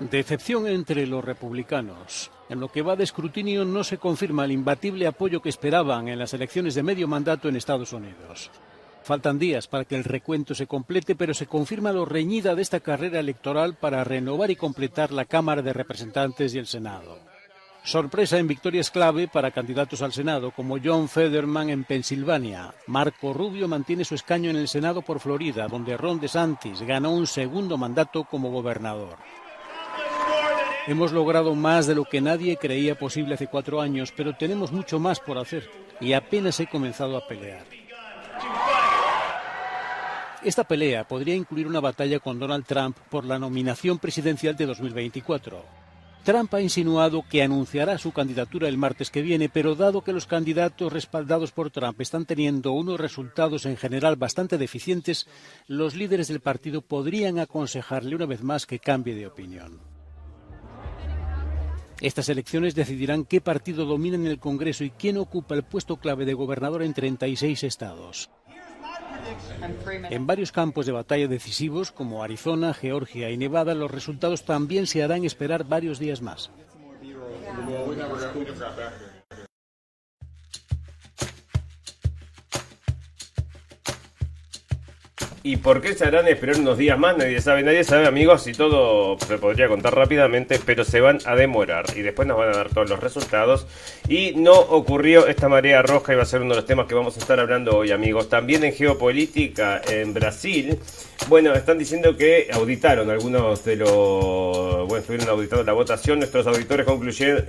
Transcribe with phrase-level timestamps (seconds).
[0.00, 2.30] Decepción entre los republicanos.
[2.48, 6.18] En lo que va de escrutinio no se confirma el imbatible apoyo que esperaban en
[6.18, 8.50] las elecciones de medio mandato en Estados Unidos.
[9.02, 12.80] Faltan días para que el recuento se complete, pero se confirma lo reñida de esta
[12.80, 17.18] carrera electoral para renovar y completar la Cámara de Representantes y el Senado.
[17.82, 22.74] Sorpresa en victorias clave para candidatos al Senado como John Federman en Pensilvania.
[22.86, 27.26] Marco Rubio mantiene su escaño en el Senado por Florida, donde Ron DeSantis ganó un
[27.26, 29.16] segundo mandato como gobernador.
[30.86, 34.98] Hemos logrado más de lo que nadie creía posible hace cuatro años, pero tenemos mucho
[34.98, 35.68] más por hacer
[36.00, 37.64] y apenas he comenzado a pelear.
[40.42, 45.62] Esta pelea podría incluir una batalla con Donald Trump por la nominación presidencial de 2024.
[46.24, 50.26] Trump ha insinuado que anunciará su candidatura el martes que viene, pero dado que los
[50.26, 55.26] candidatos respaldados por Trump están teniendo unos resultados en general bastante deficientes,
[55.66, 59.89] los líderes del partido podrían aconsejarle una vez más que cambie de opinión.
[62.00, 66.24] Estas elecciones decidirán qué partido domina en el Congreso y quién ocupa el puesto clave
[66.24, 68.30] de gobernador en 36 estados.
[70.08, 75.02] En varios campos de batalla decisivos como Arizona, Georgia y Nevada, los resultados también se
[75.02, 76.50] harán esperar varios días más.
[85.42, 87.16] ¿Y por qué se harán esperar unos días más?
[87.16, 91.34] Nadie sabe, nadie sabe, amigos, y todo se podría contar rápidamente, pero se van a
[91.34, 93.66] demorar y después nos van a dar todos los resultados.
[94.06, 96.94] Y no ocurrió esta marea roja y va a ser uno de los temas que
[96.94, 98.28] vamos a estar hablando hoy, amigos.
[98.28, 100.78] También en geopolítica en Brasil,
[101.28, 104.86] bueno, están diciendo que auditaron algunos de los.
[104.88, 106.18] Bueno, estuvieron auditando la votación.
[106.18, 106.84] Nuestros auditores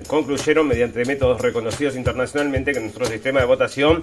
[0.07, 4.01] concluyeron mediante métodos reconocidos internacionalmente que nuestro sistema de votación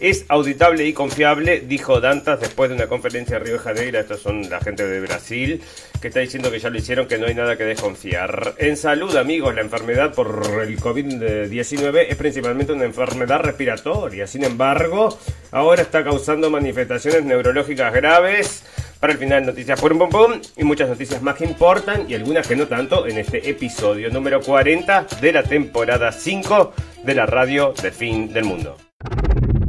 [0.00, 4.00] es auditable y confiable, dijo Dantas después de una conferencia de Río de Janeiro.
[4.00, 5.62] Estos son la gente de Brasil
[6.00, 8.54] que está diciendo que ya lo hicieron, que no hay nada que desconfiar.
[8.58, 14.26] En salud, amigos, la enfermedad por el COVID-19 es principalmente una enfermedad respiratoria.
[14.26, 15.18] Sin embargo,
[15.50, 18.64] ahora está causando manifestaciones neurológicas graves.
[18.98, 22.46] Para el final, noticias por pum pum y muchas noticias más que importan y algunas
[22.46, 26.72] que no tanto en este episodio número 40 de la temporada 5
[27.04, 28.76] de la radio de fin del mundo.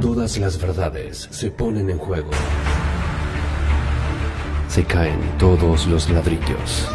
[0.01, 2.31] Todas las verdades se ponen en juego.
[4.67, 6.87] Se caen todos los ladrillos.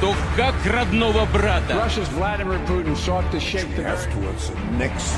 [0.00, 1.84] То как родного брата.
[1.84, 5.14] Russia's Vladimir Putin sought to shape the towards the next.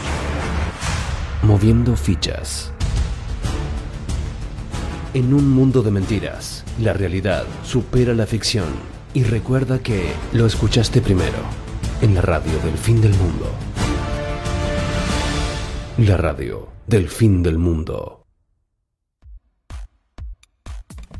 [1.42, 2.72] Moviendo fichas.
[5.12, 8.68] En un mundo de mentiras, la realidad supera la ficción.
[9.12, 11.38] Y recuerda que lo escuchaste primero,
[12.00, 13.50] en la radio del fin del mundo.
[15.97, 18.25] La radio del fin del mundo.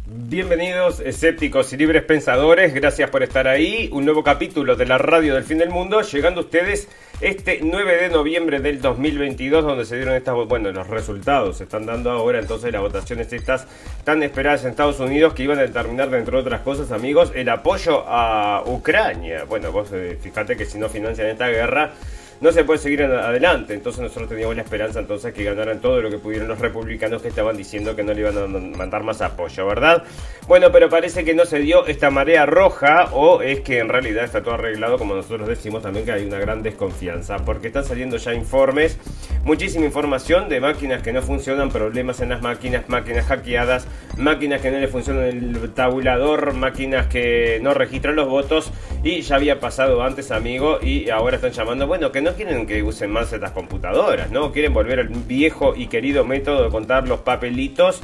[0.05, 3.87] Bienvenidos escépticos y libres pensadores, gracias por estar ahí.
[3.93, 6.89] Un nuevo capítulo de la radio del fin del mundo, llegando a ustedes
[7.21, 11.85] este 9 de noviembre del 2022, donde se dieron estas, bueno, los resultados se están
[11.85, 13.67] dando ahora, entonces las votaciones estas
[14.03, 18.03] tan esperadas en Estados Unidos que iban a determinar, entre otras cosas, amigos, el apoyo
[18.05, 19.45] a Ucrania.
[19.45, 21.93] Bueno, vos eh, fíjate que si no financian esta guerra,
[22.41, 23.73] no se puede seguir adelante.
[23.73, 27.29] Entonces nosotros teníamos la esperanza entonces que ganaran todo lo que pudieron los republicanos que
[27.29, 30.03] estaban diciendo que no le iban a mandar más apoyo, ¿verdad?
[30.47, 34.23] Bueno, pero parece que no se dio esta marea roja o es que en realidad
[34.25, 38.17] está todo arreglado como nosotros decimos también que hay una gran desconfianza porque están saliendo
[38.17, 38.97] ya informes,
[39.43, 44.71] muchísima información de máquinas que no funcionan, problemas en las máquinas, máquinas hackeadas, máquinas que
[44.71, 48.71] no le funcionan el tabulador, máquinas que no registran los votos
[49.03, 52.81] y ya había pasado antes, amigo, y ahora están llamando, bueno, que no quieren que
[52.81, 54.51] usen más estas computadoras, ¿no?
[54.51, 58.01] Quieren volver al viejo y querido método de contar los papelitos,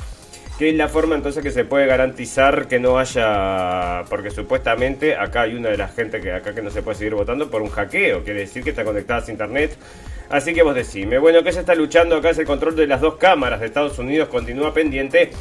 [0.58, 5.42] que es la forma entonces que se puede garantizar que no haya, porque supuestamente acá
[5.42, 7.70] hay una de las gente que acá que no se puede seguir votando por un
[7.70, 9.78] hackeo, quiere decir que está conectada a internet.
[10.30, 13.02] Así que vos decime, bueno, que se está luchando acá es el control de las
[13.02, 15.32] dos cámaras de Estados Unidos, continúa pendiente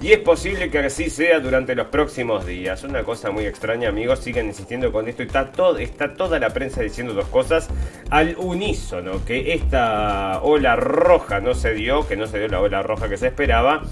[0.00, 2.82] y es posible que así sea durante los próximos días.
[2.82, 6.80] Una cosa muy extraña, amigos, siguen insistiendo con esto está, todo, está toda la prensa
[6.80, 7.68] diciendo dos cosas
[8.08, 12.82] al unísono, que esta ola roja no se dio, que no se dio la ola
[12.82, 13.82] roja que se esperaba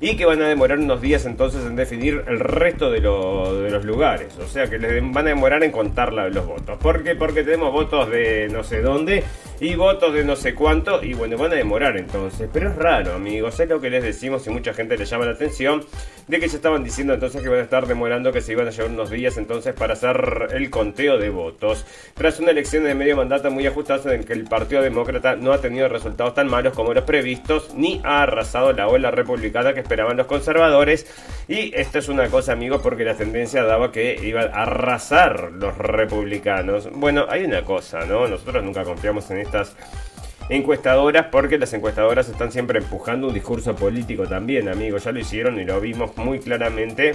[0.00, 3.84] y que van a demorar unos días entonces en definir el resto de, de los
[3.84, 4.36] lugares.
[4.38, 6.78] O sea que les van a demorar en contar los votos.
[6.78, 7.14] ¿Por qué?
[7.14, 9.24] Porque tenemos votos de no sé dónde
[9.60, 12.48] y votos de no sé cuánto, y bueno, van a demorar entonces.
[12.52, 15.32] Pero es raro, amigos, es lo que les decimos y mucha gente le llama la
[15.32, 15.84] atención
[16.28, 18.70] de que se estaban diciendo entonces que van a estar demorando, que se iban a
[18.70, 21.84] llevar unos días entonces para hacer el conteo de votos.
[22.14, 25.60] Tras una elección de medio mandato muy ajustada en que el Partido Demócrata no ha
[25.60, 30.16] tenido resultados tan malos como los previstos, ni ha arrasado la ola republicana que esperaban
[30.16, 31.06] los conservadores.
[31.48, 35.76] Y esto es una cosa, amigos, porque la tendencia daba que iban a arrasar los
[35.78, 36.90] republicanos.
[36.92, 38.28] Bueno, hay una cosa, ¿no?
[38.28, 39.74] Nosotros nunca confiamos en estas
[40.50, 45.04] encuestadoras porque las encuestadoras están siempre empujando un discurso político también, amigos.
[45.04, 47.14] Ya lo hicieron y lo vimos muy claramente.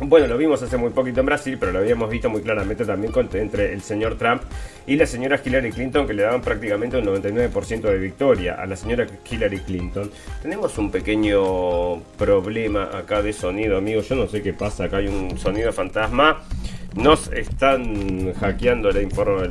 [0.00, 3.12] Bueno, lo vimos hace muy poquito en Brasil, pero lo habíamos visto muy claramente también
[3.32, 4.42] entre el señor Trump
[4.86, 8.76] y la señora Hillary Clinton, que le daban prácticamente un 99% de victoria a la
[8.76, 10.08] señora Hillary Clinton.
[10.40, 14.08] Tenemos un pequeño problema acá de sonido, amigos.
[14.08, 16.44] Yo no sé qué pasa, acá hay un sonido fantasma
[16.94, 19.00] nos están hackeando la,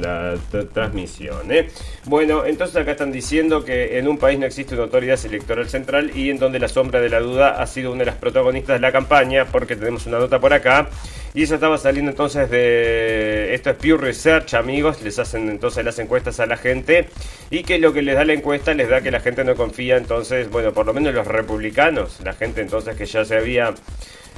[0.01, 1.51] la transmisión.
[1.51, 1.69] ¿eh?
[2.05, 6.11] Bueno, entonces acá están diciendo que en un país no existe una autoridad electoral central
[6.15, 8.79] y en donde la sombra de la duda ha sido una de las protagonistas de
[8.79, 10.89] la campaña, porque tenemos una nota por acá.
[11.33, 13.53] Y eso estaba saliendo entonces de...
[13.53, 15.03] Esto es Pure Research, amigos.
[15.03, 17.09] Les hacen entonces las encuestas a la gente.
[17.51, 19.97] Y que lo que les da la encuesta les da que la gente no confía.
[19.97, 22.19] Entonces, bueno, por lo menos los republicanos.
[22.23, 23.75] La gente entonces que ya se había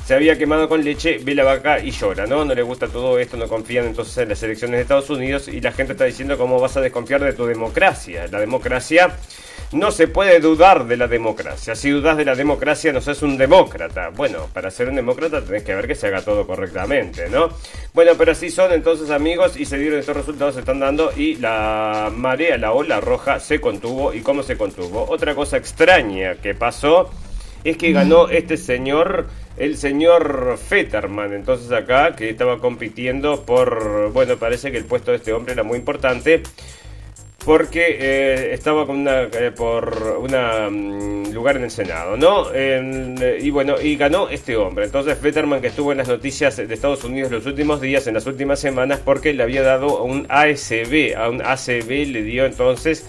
[0.09, 2.43] se había quemado con leche, ve la vaca y llora, ¿no?
[2.43, 5.61] No le gusta todo esto, no confían entonces en las elecciones de Estados Unidos y
[5.61, 8.25] la gente está diciendo cómo vas a desconfiar de tu democracia.
[8.31, 9.15] La democracia
[9.71, 11.75] no se puede dudar de la democracia.
[11.75, 14.09] Si dudas de la democracia, no sos un demócrata.
[14.09, 17.49] Bueno, para ser un demócrata tenés que ver que se haga todo correctamente, ¿no?
[17.93, 21.35] Bueno, pero así son entonces amigos y se dieron estos resultados, se están dando y
[21.35, 24.11] la marea, la ola roja se contuvo.
[24.11, 25.05] ¿Y cómo se contuvo?
[25.07, 27.11] Otra cosa extraña que pasó
[27.63, 29.27] es que ganó este señor
[29.59, 35.17] el señor Fetterman, entonces acá, que estaba compitiendo por, bueno, parece que el puesto de
[35.17, 36.41] este hombre era muy importante,
[37.45, 42.47] porque eh, estaba con una, eh, por un lugar en el Senado, ¿no?
[42.55, 44.85] y bueno, y ganó este hombre.
[44.85, 48.27] Entonces Fetterman, que estuvo en las noticias de Estados Unidos los últimos días, en las
[48.27, 53.05] últimas semanas, porque le había dado un ASB, a un ACB le dio entonces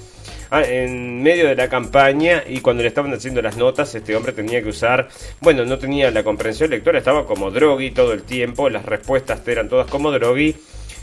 [0.52, 4.62] en medio de la campaña y cuando le estaban haciendo las notas, este hombre tenía
[4.62, 5.08] que usar,
[5.40, 9.68] bueno, no tenía la comprensión lectora, estaba como drogui todo el tiempo, las respuestas eran
[9.68, 10.56] todas como drogui.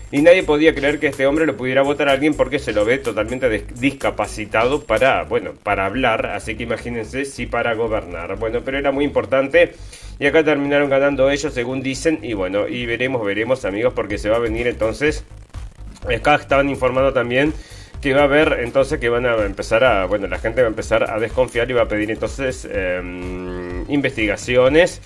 [0.09, 2.85] Y nadie podía creer que este hombre lo pudiera votar a alguien porque se lo
[2.85, 8.38] ve totalmente discapacitado para, bueno, para hablar, así que imagínense si para gobernar.
[8.38, 9.73] Bueno, pero era muy importante
[10.17, 14.29] y acá terminaron ganando ellos según dicen y bueno, y veremos, veremos amigos porque se
[14.29, 15.25] va a venir entonces,
[16.09, 17.53] acá estaban informando también
[18.01, 20.69] que va a haber entonces que van a empezar a, bueno, la gente va a
[20.69, 25.01] empezar a desconfiar y va a pedir entonces em, investigaciones.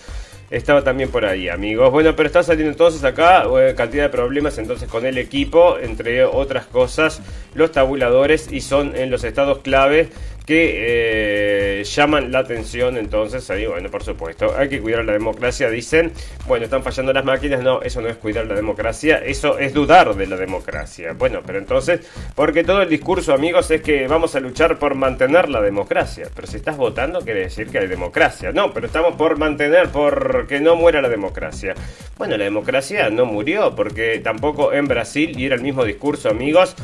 [0.50, 1.90] Estaba también por ahí, amigos.
[1.92, 6.26] Bueno, pero está saliendo entonces acá eh, cantidad de problemas entonces con el equipo, entre
[6.26, 7.22] otras cosas,
[7.54, 10.10] los tabuladores y son en los estados clave
[10.46, 15.70] que eh, llaman la atención entonces ahí bueno por supuesto hay que cuidar la democracia
[15.70, 16.12] dicen.
[16.48, 20.16] Bueno están fallando las máquinas no eso no es cuidar la democracia eso es dudar
[20.16, 21.14] de la democracia.
[21.14, 22.02] Bueno pero entonces
[22.36, 26.48] porque todo el discurso amigos es que vamos a luchar por mantener la democracia pero
[26.48, 28.52] si estás votando quiere decir que hay democracia.
[28.52, 31.74] No pero estamos por mantener por que no muera la democracia.
[32.18, 36.76] Bueno la democracia no murió porque tampoco en Brasil y era el mismo discurso amigos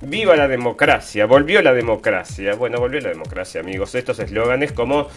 [0.00, 3.94] viva la democracia volvió la democracia bueno volvió la democracia, amigos.
[3.94, 5.08] Estos eslóganes como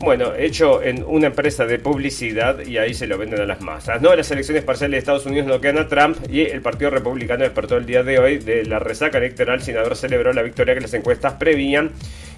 [0.00, 4.00] bueno, hecho en una empresa de publicidad y ahí se lo venden a las masas.
[4.00, 7.44] No, las elecciones parciales de Estados Unidos no quedan a Trump y el Partido Republicano
[7.44, 10.80] despertó el día de hoy de la resaca electoral sin haber celebrado la victoria que
[10.80, 11.90] las encuestas prevían.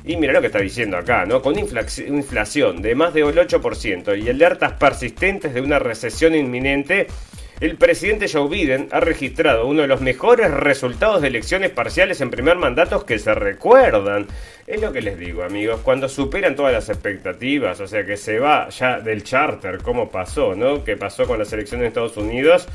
[0.04, 1.40] Y mira lo que está diciendo acá, ¿no?
[1.40, 7.06] Con inflación de más de 8% y alertas persistentes de una recesión inminente,
[7.60, 12.30] el presidente Joe Biden ha registrado uno de los mejores resultados de elecciones parciales en
[12.30, 14.26] primer mandato que se recuerdan.
[14.66, 18.38] Es lo que les digo, amigos, cuando superan todas las expectativas, o sea que se
[18.38, 20.82] va ya del charter, como pasó, ¿no?
[20.82, 22.66] Que pasó con las elecciones de Estados Unidos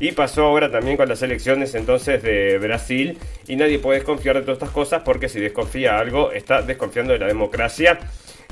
[0.00, 4.42] y pasó ahora también con las elecciones entonces de Brasil y nadie puede desconfiar de
[4.42, 7.98] todas estas cosas porque si desconfía algo está desconfiando de la democracia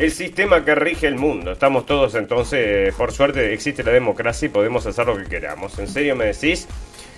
[0.00, 1.52] el sistema que rige el mundo.
[1.52, 5.78] Estamos todos entonces, por suerte existe la democracia y podemos hacer lo que queramos.
[5.78, 6.66] ¿En serio me decís?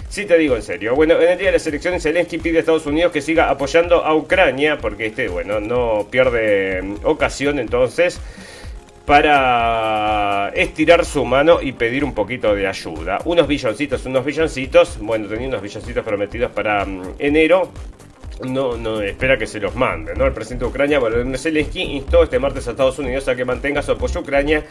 [0.09, 0.97] Sí te digo en serio.
[0.97, 4.05] Bueno, en el día de las elecciones Zelensky pide a Estados Unidos que siga apoyando
[4.05, 8.21] a Ucrania, porque este, bueno, no pierde mm, ocasión entonces
[9.07, 13.21] para estirar su mano y pedir un poquito de ayuda.
[13.27, 17.71] Unos billoncitos, unos billoncitos, bueno, tenía unos billoncitos prometidos para mm, enero,
[18.45, 20.15] no, no espera que se los mande.
[20.15, 20.27] ¿no?
[20.27, 23.83] El presidente de Ucrania, Volodymyr Zelensky, instó este martes a Estados Unidos a que mantenga
[23.83, 24.65] su apoyo a Ucrania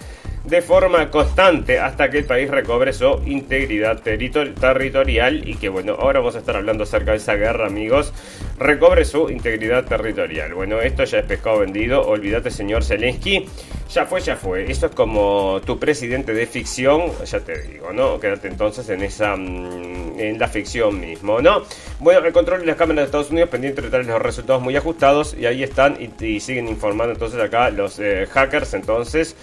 [0.44, 6.20] de forma constante hasta que el país recobre su integridad territorial y que bueno, ahora
[6.20, 8.12] vamos a estar hablando acerca de esa guerra, amigos,
[8.58, 10.54] recobre su integridad territorial.
[10.54, 13.46] Bueno, esto ya es pescado vendido, olvídate señor Zelensky,
[13.94, 14.70] ya fue, ya fue.
[14.72, 18.20] Esto es como tu presidente de ficción, ya te digo, ¿no?
[18.20, 21.64] Quédate entonces en esa mm, en la ficción mismo, ¿no?
[22.00, 24.76] Bueno, el control de las cámaras de Estados Unidos pendiente de traer los resultados muy
[24.76, 29.36] ajustados y ahí están y, siguen informando entonces acá los eh, hackers entonces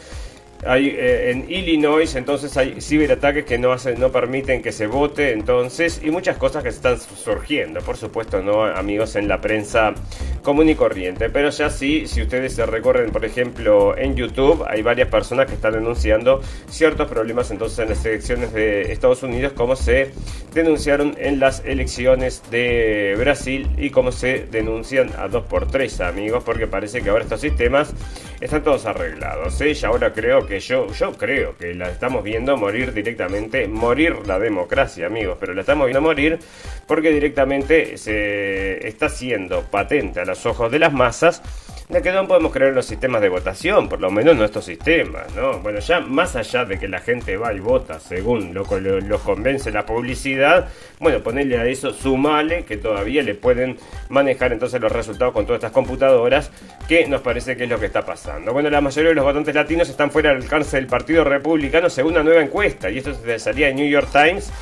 [0.67, 5.33] hay eh, en Illinois, entonces hay ciberataques que no hacen, no permiten que se vote,
[5.33, 9.95] entonces, y muchas cosas que están surgiendo, por supuesto, no amigos en la prensa
[10.43, 14.83] común y corriente, pero ya sí, si ustedes se recorren, por ejemplo, en YouTube, hay
[14.83, 19.77] varias personas que están denunciando ciertos problemas entonces en las elecciones de Estados Unidos, como
[19.77, 20.11] se
[20.55, 26.43] denunciaron en las elecciones de Brasil y como se denuncian a dos por tres amigos,
[26.45, 27.93] porque parece que ahora estos sistemas
[28.41, 29.73] están todos arreglados, ¿eh?
[29.73, 34.39] y ahora creo que yo, yo creo que la estamos viendo morir directamente, morir la
[34.39, 36.39] democracia, amigos, pero la estamos viendo morir
[36.87, 41.43] porque directamente se está siendo patente a los ojos de las masas
[41.89, 45.35] de que no podemos creer en los sistemas de votación, por lo menos nuestros sistemas,
[45.35, 45.61] ¿no?
[45.61, 49.71] Bueno, ya más allá de que la gente va y vota según lo los convence
[49.71, 50.69] la publicidad,
[51.01, 53.79] bueno, ponerle a eso, sumale que todavía le pueden
[54.11, 56.51] manejar entonces los resultados con todas estas computadoras,
[56.87, 58.53] que nos parece que es lo que está pasando.
[58.53, 62.13] Bueno, la mayoría de los votantes latinos están fuera del alcance del Partido Republicano según
[62.13, 64.53] una nueva encuesta, y esto se salía en New York Times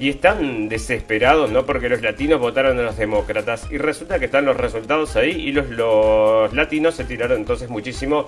[0.00, 1.66] y están desesperados, ¿no?
[1.66, 5.52] Porque los latinos votaron a los demócratas y resulta que están los resultados ahí y
[5.52, 8.26] los, los latinos se tiraron entonces muchísimo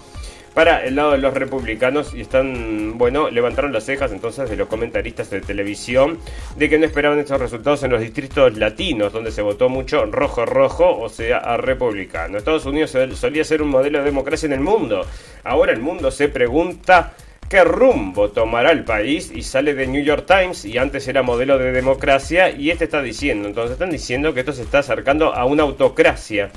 [0.55, 4.69] para el lado de los republicanos y están, bueno, levantaron las cejas entonces de los
[4.69, 6.19] comentaristas de televisión
[6.57, 10.45] de que no esperaban estos resultados en los distritos latinos, donde se votó mucho rojo
[10.45, 12.37] rojo, o sea, a republicano.
[12.37, 15.07] Estados Unidos solía ser un modelo de democracia en el mundo.
[15.43, 17.14] Ahora el mundo se pregunta
[17.52, 21.59] qué rumbo tomará el país y sale de New York Times y antes era modelo
[21.59, 25.44] de democracia y este está diciendo, entonces están diciendo que esto se está acercando a
[25.44, 26.50] una autocracia.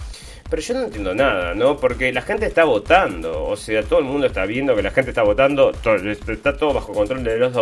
[0.49, 1.75] Pero yo no entiendo nada, ¿no?
[1.75, 5.09] Porque la gente está votando, o sea, todo el mundo está viendo que la gente
[5.11, 5.73] está votando,
[6.29, 7.53] está todo bajo control de los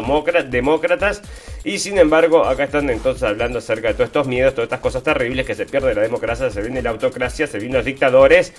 [0.51, 1.23] demócratas,
[1.63, 5.01] y sin embargo, acá están entonces hablando acerca de todos estos miedos, todas estas cosas
[5.01, 8.53] terribles, que se pierde la democracia, se viene la autocracia, se vienen los dictadores,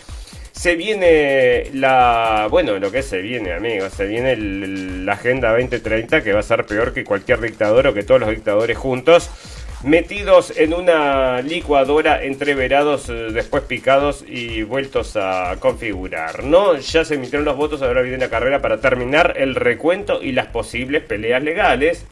[0.55, 2.47] se viene la.
[2.49, 3.93] Bueno, lo que se viene, amigos.
[3.93, 8.05] Se viene la Agenda 2030 que va a ser peor que cualquier dictador o que
[8.05, 9.31] todos los dictadores juntos.
[9.83, 16.45] Metidos en una licuadora, entreverados, eh, después picados y vueltos a configurar.
[16.45, 20.33] No, ya se emitieron los votos, ahora viene la carrera para terminar el recuento y
[20.33, 22.07] las posibles peleas legales.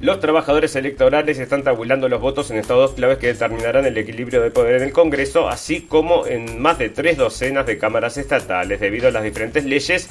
[0.00, 4.52] Los trabajadores electorales están tabulando los votos en estados claves que determinarán el equilibrio de
[4.52, 9.08] poder en el Congreso, así como en más de tres docenas de cámaras estatales, debido
[9.08, 10.08] a las diferentes leyes.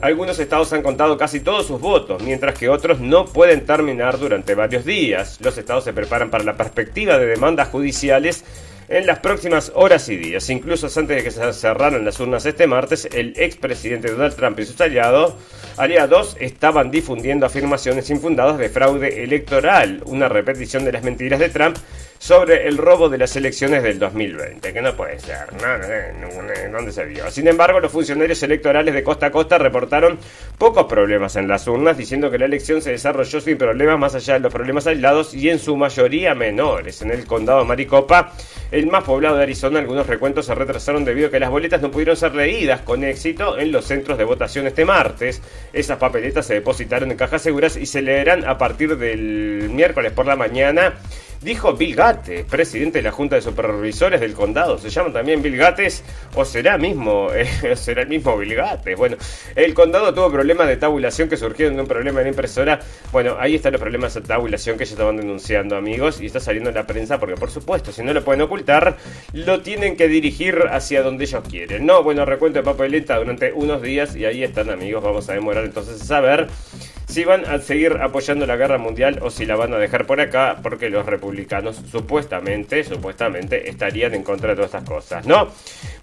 [0.00, 4.54] Algunos estados han contado casi todos sus votos, mientras que otros no pueden terminar durante
[4.54, 5.40] varios días.
[5.40, 8.44] Los estados se preparan para la perspectiva de demandas judiciales
[8.88, 10.48] en las próximas horas y días.
[10.50, 14.64] Incluso antes de que se cerraran las urnas este martes, el expresidente Donald Trump y
[14.64, 15.34] sus aliados,
[15.76, 21.76] aliados estaban difundiendo afirmaciones infundadas de fraude electoral, una repetición de las mentiras de Trump
[22.24, 27.04] sobre el robo de las elecciones del 2020, que no puede ser, no, ¿dónde se
[27.04, 27.30] vio?
[27.30, 30.18] Sin embargo, los funcionarios electorales de costa a costa reportaron
[30.56, 34.32] pocos problemas en las urnas, diciendo que la elección se desarrolló sin problemas más allá
[34.34, 37.02] de los problemas aislados y en su mayoría menores.
[37.02, 38.32] En el condado Maricopa,
[38.70, 41.90] el más poblado de Arizona, algunos recuentos se retrasaron debido a que las boletas no
[41.90, 45.42] pudieron ser leídas con éxito en los centros de votación este martes.
[45.74, 50.24] Esas papeletas se depositaron en cajas seguras y se leerán a partir del miércoles por
[50.24, 50.94] la mañana
[51.44, 54.78] dijo Bill Gates, presidente de la Junta de Supervisores del Condado.
[54.78, 56.02] Se llama también Bill Gates
[56.34, 58.96] o será mismo, eh, será el mismo Bill Gates.
[58.96, 59.16] Bueno,
[59.54, 62.80] el condado tuvo problemas de tabulación que surgieron de un problema en la impresora.
[63.12, 66.70] Bueno, ahí están los problemas de tabulación que ya estaban denunciando, amigos, y está saliendo
[66.70, 68.96] en la prensa porque, por supuesto, si no lo pueden ocultar,
[69.34, 71.84] lo tienen que dirigir hacia donde ellos quieren.
[71.84, 75.04] No, bueno, recuento de papeleta durante unos días y ahí están, amigos.
[75.04, 76.48] Vamos a demorar entonces a saber
[77.06, 80.20] si van a seguir apoyando la guerra mundial o si la van a dejar por
[80.20, 85.48] acá porque los republicanos supuestamente, supuestamente estarían en contra de todas estas cosas, ¿no?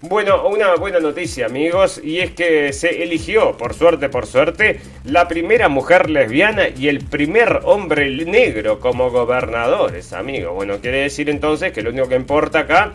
[0.00, 5.28] Bueno, una buena noticia amigos y es que se eligió, por suerte, por suerte, la
[5.28, 10.54] primera mujer lesbiana y el primer hombre negro como gobernadores, amigos.
[10.54, 12.92] Bueno, quiere decir entonces que lo único que importa acá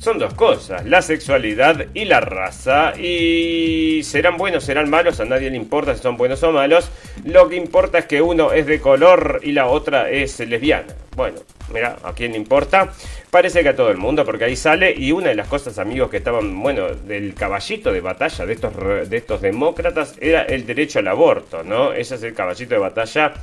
[0.00, 2.94] son dos cosas, la sexualidad y la raza.
[2.98, 6.90] Y serán buenos, serán malos, a nadie le importa si son buenos o malos.
[7.24, 10.94] Lo que importa es que uno es de color y la otra es lesbiana.
[11.14, 11.40] Bueno,
[11.72, 12.90] mira, ¿a quién le importa?
[13.30, 16.08] Parece que a todo el mundo, porque ahí sale, y una de las cosas, amigos,
[16.08, 18.72] que estaban, bueno, del caballito de batalla de estos,
[19.10, 21.92] de estos demócratas era el derecho al aborto, ¿no?
[21.92, 23.34] Ese es el caballito de batalla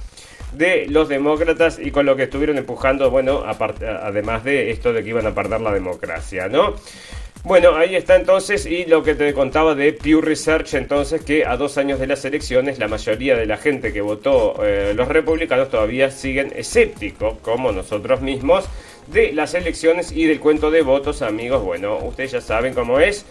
[0.58, 5.10] de los demócratas y con lo que estuvieron empujando, bueno, además de esto de que
[5.10, 6.76] iban a perder la democracia, ¿no?
[7.44, 11.56] Bueno, ahí está entonces y lo que te contaba de Pew Research entonces que a
[11.56, 15.70] dos años de las elecciones la mayoría de la gente que votó eh, los republicanos
[15.70, 18.66] todavía siguen escépticos como nosotros mismos
[19.08, 21.64] de las elecciones y del cuento de votos amigos.
[21.64, 23.26] Bueno, ustedes ya saben cómo es.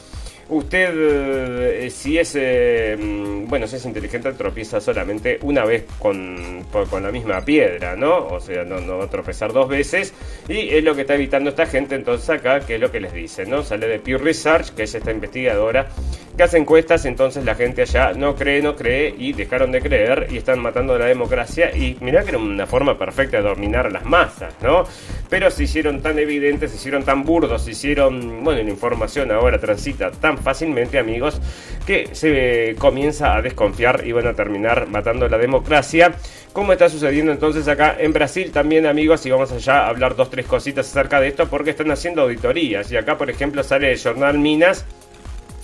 [0.49, 6.65] Usted, eh, si es, eh, mm, bueno, si es inteligente, tropieza solamente una vez con,
[6.89, 8.29] con la misma piedra, ¿no?
[8.29, 10.15] O sea, no, no, va a tropezar dos veces.
[10.49, 13.13] Y es lo que está evitando esta gente entonces acá, que es lo que les
[13.13, 13.65] dice, ¿no?
[13.65, 15.89] Sale de Pew Research, que es esta investigadora
[16.37, 20.27] que hace encuestas, entonces la gente allá no cree, no cree y dejaron de creer
[20.31, 21.75] y están matando la democracia.
[21.75, 24.85] Y mirá que era una forma perfecta de dominar a las masas, ¿no?
[25.31, 29.59] Pero se hicieron tan evidentes, se hicieron tan burdos, se hicieron, bueno, la información ahora
[29.59, 31.41] transita tan fácilmente, amigos,
[31.87, 36.15] que se comienza a desconfiar y van a terminar matando la democracia.
[36.53, 40.31] Como está sucediendo entonces acá en Brasil también, amigos, y vamos allá a hablar dos,
[40.31, 42.91] tres cositas acerca de esto, porque están haciendo auditorías.
[42.91, 44.85] Y acá, por ejemplo, sale el jornal Minas,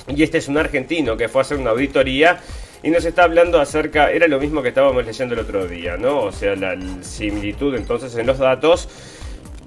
[0.08, 2.40] y este es un argentino que fue a hacer una auditoría
[2.82, 6.22] y nos está hablando acerca, era lo mismo que estábamos leyendo el otro día, ¿no?
[6.22, 8.88] O sea, la similitud entonces en los datos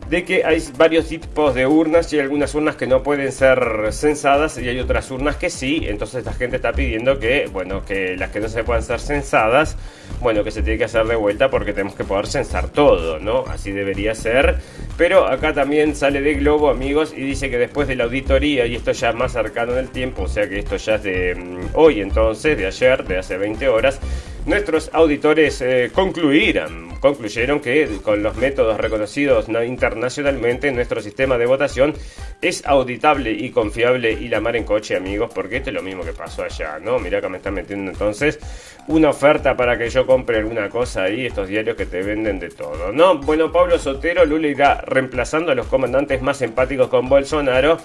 [0.09, 3.59] de que hay varios tipos de urnas y hay algunas urnas que no pueden ser
[3.91, 8.15] censadas y hay otras urnas que sí, entonces la gente está pidiendo que, bueno, que
[8.15, 9.77] las que no se puedan ser censadas,
[10.21, 13.45] bueno, que se tiene que hacer de vuelta porque tenemos que poder censar todo, ¿no?
[13.47, 14.57] Así debería ser,
[14.97, 18.75] pero acá también sale de Globo, amigos, y dice que después de la auditoría, y
[18.75, 21.59] esto ya más cercano en el tiempo, o sea que esto ya es de mm,
[21.73, 23.99] hoy entonces, de ayer, de hace 20 horas,
[24.45, 31.93] nuestros auditores eh, concluirán, concluyeron que con los métodos reconocidos internacionalmente nuestro sistema de votación
[32.41, 36.03] es auditable y confiable y la mar en coche, amigos, porque esto es lo mismo
[36.03, 36.99] que pasó allá, ¿no?
[36.99, 38.39] Mirá que me están metiendo entonces
[38.87, 42.49] una oferta para que yo compre alguna cosa ahí, estos diarios que te venden de
[42.49, 43.17] todo, ¿no?
[43.19, 47.77] Bueno, Pablo Sotero, Lula irá reemplazando a los comandantes más empáticos con Bolsonaro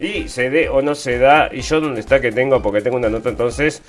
[0.00, 2.96] y se dé o no se da, y yo dónde está que tengo, porque tengo
[2.96, 3.82] una nota entonces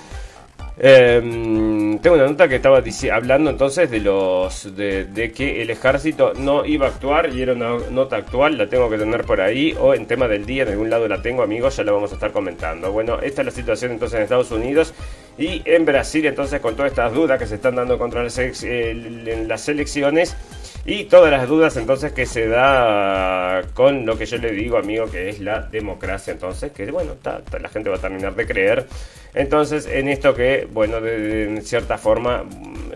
[0.84, 6.64] Em, tengo una nota que estaba hablando entonces de los de, que el ejército no
[6.64, 9.94] iba a actuar y era una nota actual, la tengo que tener por ahí o
[9.94, 12.32] en tema del día, en algún lado la tengo amigos, ya la vamos a estar
[12.32, 12.90] comentando.
[12.90, 14.92] Bueno, esta es la situación entonces en Estados Unidos
[15.38, 19.68] y en Brasil entonces con todas estas dudas que se están dando contra las, las
[19.68, 20.36] elecciones
[20.84, 25.06] y todas las dudas entonces que se da con lo que yo le digo amigo
[25.06, 28.86] que es la democracia entonces que bueno, la gente va a terminar de creer.
[29.34, 32.44] Entonces, en esto que, bueno, de, cierta forma,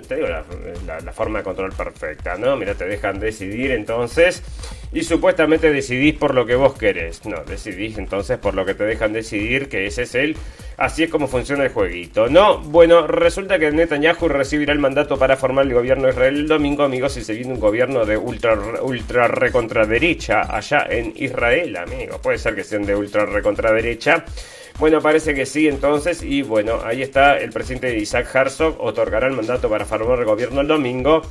[0.06, 2.56] te digo, la, forma de control perfecta, ¿no?
[2.56, 4.42] Mira, te dejan decidir entonces
[4.92, 7.24] y supuestamente decidís por lo que vos querés.
[7.26, 10.36] No, decidís entonces por lo que te dejan decidir, que ese es el...
[10.76, 12.58] Así es como funciona el jueguito, ¿no?
[12.58, 16.84] Bueno, resulta que Netanyahu recibirá el mandato para formar el gobierno de Israel el domingo,
[16.84, 22.18] amigos, y se viene un gobierno de ultra, ultra recontraderecha allá en Israel, amigos.
[22.22, 24.24] Puede ser que sean de ultra recontraderecha.
[24.78, 29.32] Bueno, parece que sí entonces y bueno, ahí está el presidente Isaac Herzog, otorgará el
[29.32, 31.22] mandato para formar el gobierno el domingo.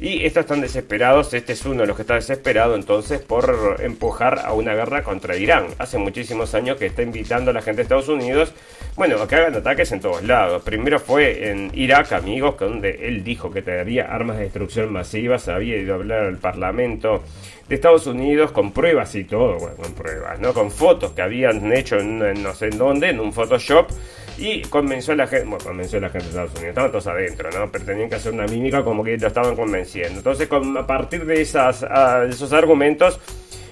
[0.00, 4.38] Y estos están desesperados, este es uno de los que está desesperado entonces por empujar
[4.44, 5.66] a una guerra contra Irán.
[5.78, 8.52] Hace muchísimos años que está invitando a la gente de Estados Unidos,
[8.94, 10.62] bueno, a que hagan ataques en todos lados.
[10.62, 15.76] Primero fue en Irak, amigos, donde él dijo que tendría armas de destrucción masivas, había
[15.76, 17.24] ido a hablar al Parlamento
[17.68, 20.54] de Estados Unidos con pruebas y todo, bueno, con pruebas, ¿no?
[20.54, 23.90] Con fotos que habían hecho en, no sé en dónde, en un Photoshop
[24.38, 27.06] y convenció a la gente, bueno, convenció a la gente de Estados Unidos, estaban todos
[27.08, 27.70] adentro, ¿no?
[27.70, 30.18] Pero tenían que hacer una mímica como que lo estaban convenciendo.
[30.18, 31.84] Entonces, a partir de esas,
[32.28, 33.18] esos argumentos,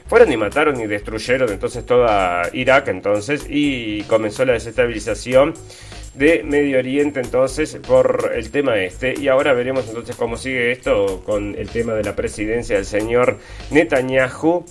[0.09, 5.55] fueron y mataron y destruyeron entonces toda Irak entonces y comenzó la desestabilización
[6.15, 11.23] de Medio Oriente entonces por el tema este y ahora veremos entonces cómo sigue esto
[11.27, 13.39] con el tema de la presidencia del señor
[13.73, 14.65] Netanyahu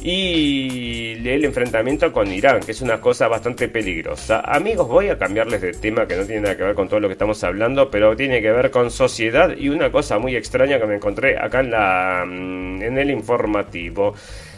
[0.00, 4.40] y el enfrentamiento con Irán, que es una cosa bastante peligrosa.
[4.40, 7.08] Amigos, voy a cambiarles de tema que no tiene nada que ver con todo lo
[7.08, 10.86] que estamos hablando, pero tiene que ver con sociedad y una cosa muy extraña que
[10.86, 14.14] me encontré acá en, la, mm, en el informativo.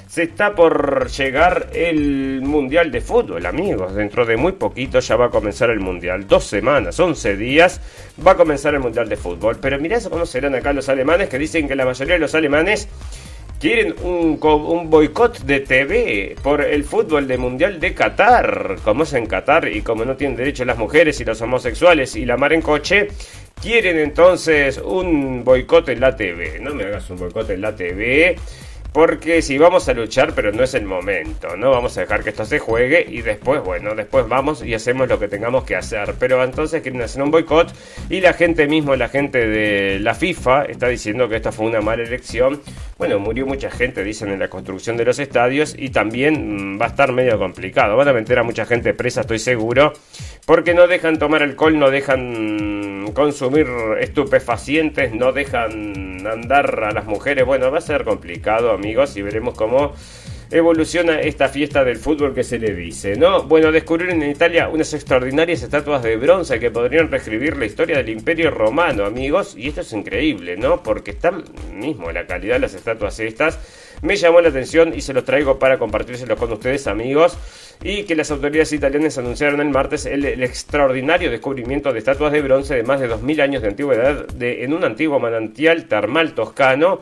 [0.07, 3.95] Se está por llegar el Mundial de Fútbol, amigos.
[3.95, 6.27] Dentro de muy poquito ya va a comenzar el Mundial.
[6.27, 7.81] Dos semanas, once días,
[8.27, 9.59] va a comenzar el Mundial de Fútbol.
[9.61, 12.89] Pero mirá cómo serán acá los alemanes, que dicen que la mayoría de los alemanes
[13.61, 14.41] quieren un,
[14.91, 18.77] boicot de TV por el fútbol de Mundial de Qatar.
[18.83, 22.25] Como es en Qatar y como no tienen derecho las mujeres y los homosexuales y
[22.25, 23.09] la mar en coche,
[23.61, 26.59] quieren entonces un boicot en la TV.
[26.59, 28.37] No me hagas un boicot en la TV
[28.93, 31.71] porque si vamos a luchar, pero no es el momento, ¿no?
[31.71, 35.19] Vamos a dejar que esto se juegue y después, bueno, después vamos y hacemos lo
[35.19, 36.15] que tengamos que hacer.
[36.19, 37.73] Pero entonces quieren hacer un boicot
[38.09, 41.81] y la gente mismo, la gente de la FIFA, está diciendo que esta fue una
[41.81, 42.61] mala elección.
[42.99, 46.87] Bueno, murió mucha gente, dicen, en la construcción de los estadios y también mm, va
[46.87, 47.97] a estar medio complicado.
[47.97, 49.93] Van a meter a mucha gente presa, estoy seguro,
[50.47, 53.67] porque no dejan tomar alcohol, no dejan consumir
[54.01, 57.45] estupefacientes, no dejan andar a las mujeres.
[57.47, 59.93] Bueno, va a ser complicado amigos, y veremos cómo
[60.51, 63.45] evoluciona esta fiesta del fútbol que se le dice, ¿no?
[63.45, 68.09] Bueno, descubrieron en Italia unas extraordinarias estatuas de bronce que podrían reescribir la historia del
[68.09, 70.83] Imperio Romano, amigos, y esto es increíble, ¿no?
[70.83, 73.59] Porque están mismo la calidad de las estatuas estas
[74.03, 77.37] me llamó la atención y se los traigo para compartírselos con ustedes, amigos.
[77.83, 82.75] Y que las autoridades italianas anunciaron el martes el, extraordinario descubrimiento de estatuas de bronce
[82.75, 87.01] de más de 2000 años de antigüedad de, en un antiguo manantial termal toscano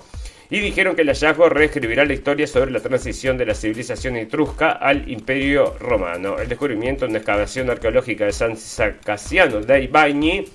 [0.50, 4.72] y dijeron que el hallazgo reescribirá la historia sobre la transición de la civilización etrusca
[4.72, 6.38] al imperio romano.
[6.38, 8.56] El descubrimiento en una excavación arqueológica de San
[9.04, 10.46] Cassiano dei Bagni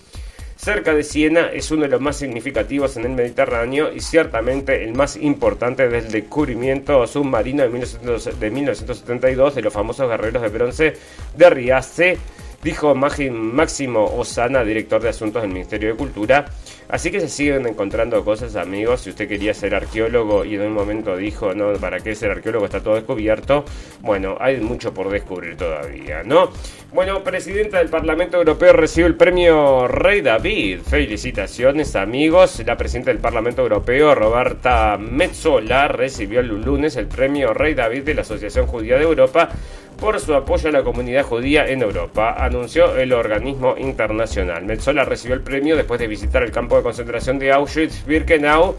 [0.56, 4.94] cerca de Siena es uno de los más significativos en el Mediterráneo y ciertamente el
[4.94, 10.94] más importante desde el descubrimiento submarino de, 1972 de los famosos guerreros de bronce
[11.36, 12.18] de Riace
[12.64, 16.46] dijo Máximo Osana, director de asuntos del Ministerio de Cultura.
[16.90, 19.02] Así que se siguen encontrando cosas, amigos.
[19.02, 22.66] Si usted quería ser arqueólogo y en un momento dijo, no, ¿para qué ser arqueólogo?
[22.66, 23.66] Está todo descubierto.
[24.02, 26.52] Bueno, hay mucho por descubrir todavía, ¿no?
[26.94, 30.82] Bueno, presidenta del Parlamento Europeo recibe el premio Rey David.
[30.82, 32.62] Felicitaciones, amigos.
[32.66, 38.14] La presidenta del Parlamento Europeo, Roberta Metzola, recibió el lunes el premio Rey David de
[38.14, 39.50] la Asociación Judía de Europa
[40.00, 44.66] por su apoyo a la comunidad judía en Europa, anunció el organismo internacional.
[44.66, 48.76] Metzola recibió el premio después de visitar el campo de concentración de Auschwitz-Birkenau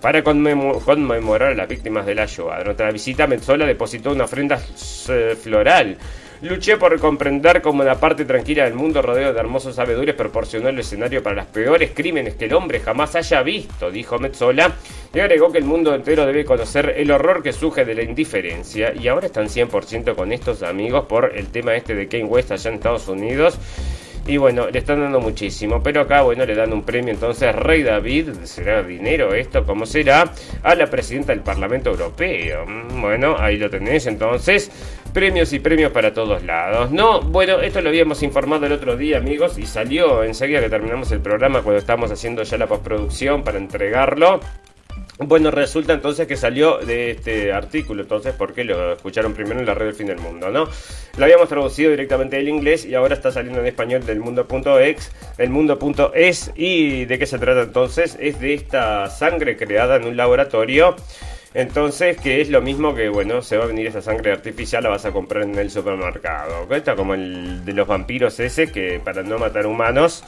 [0.00, 2.58] para conmemorar a las víctimas de la Shoah.
[2.58, 5.98] Durante la visita, Metzola depositó una ofrenda floral
[6.42, 10.78] Luché por comprender cómo la parte tranquila del mundo rodeado de hermosos sabedores proporcionó el
[10.78, 14.72] escenario para los peores crímenes que el hombre jamás haya visto, dijo Metzola,
[15.12, 18.94] y agregó que el mundo entero debe conocer el horror que surge de la indiferencia.
[18.94, 22.70] Y ahora están 100% con estos amigos por el tema este de Kane West allá
[22.70, 23.58] en Estados Unidos.
[24.26, 25.82] Y bueno, le están dando muchísimo.
[25.82, 28.30] Pero acá, bueno, le dan un premio entonces Rey David.
[28.44, 29.64] ¿Será dinero esto?
[29.64, 30.32] ¿Cómo será?
[30.62, 32.66] A la presidenta del Parlamento Europeo.
[32.66, 34.70] Mm, bueno, ahí lo tenés entonces.
[35.12, 36.92] Premios y premios para todos lados.
[36.92, 41.10] No, bueno, esto lo habíamos informado el otro día, amigos, y salió enseguida que terminamos
[41.10, 44.40] el programa cuando estábamos haciendo ya la postproducción para entregarlo.
[45.22, 49.74] Bueno, resulta entonces que salió de este artículo, entonces, porque lo escucharon primero en la
[49.74, 50.66] red del fin del mundo, ¿no?
[51.18, 55.50] Lo habíamos traducido directamente del inglés y ahora está saliendo en español del mundo.ex, del
[55.50, 56.52] mundo.es.
[56.56, 58.16] ¿Y de qué se trata entonces?
[58.18, 60.96] Es de esta sangre creada en un laboratorio.
[61.52, 64.88] Entonces, que es lo mismo que, bueno, se va a venir esa sangre artificial, la
[64.88, 66.66] vas a comprar en el supermercado.
[66.74, 70.24] Está como el de los vampiros ese, que para no matar humanos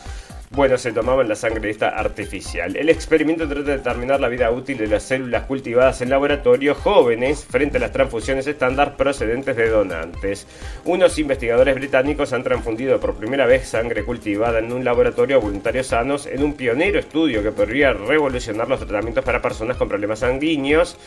[0.55, 2.77] bueno, se tomaban la sangre esta artificial.
[2.77, 7.45] El experimento trata de determinar la vida útil de las células cultivadas en laboratorio jóvenes
[7.45, 10.47] frente a las transfusiones estándar procedentes de donantes.
[10.85, 15.87] Unos investigadores británicos han transfundido por primera vez sangre cultivada en un laboratorio a voluntarios
[15.87, 20.99] sanos en un pionero estudio que podría revolucionar los tratamientos para personas con problemas sanguíneos.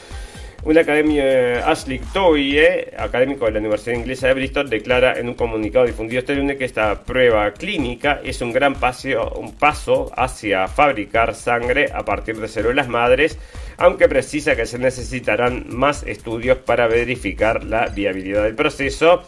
[0.66, 5.36] Un academia, eh, Ashley Toye, académico de la Universidad Inglesa de Bristol, declara en un
[5.36, 11.92] comunicado difundido este lunes que esta prueba clínica es un gran paso hacia fabricar sangre
[11.94, 13.38] a partir de células madres,
[13.78, 19.22] aunque precisa que se necesitarán más estudios para verificar la viabilidad del proceso.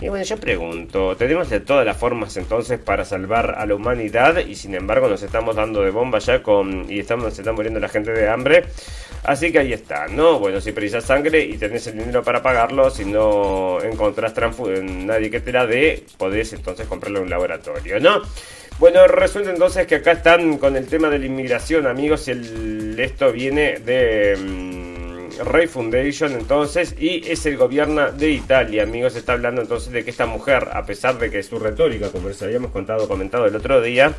[0.00, 4.36] Y bueno, yo pregunto, tenemos de todas las formas entonces para salvar a la humanidad
[4.38, 7.80] y sin embargo nos estamos dando de bomba ya con y estamos se está muriendo
[7.80, 8.64] la gente de hambre.
[9.24, 10.38] Así que ahí está, ¿no?
[10.38, 14.34] Bueno, si precisas sangre y tenés el dinero para pagarlo, si no encontrás
[14.82, 18.20] nadie que te la dé, podés entonces comprarlo en un laboratorio, ¿no?
[18.78, 23.00] Bueno, resulta entonces que acá están con el tema de la inmigración, amigos, y el,
[23.00, 24.85] esto viene de...
[25.44, 30.10] Rey Foundation entonces y es el gobierno de Italia, amigos, está hablando entonces de que
[30.10, 33.80] esta mujer, a pesar de que su retórica, como les habíamos contado, comentado el otro
[33.80, 34.14] día,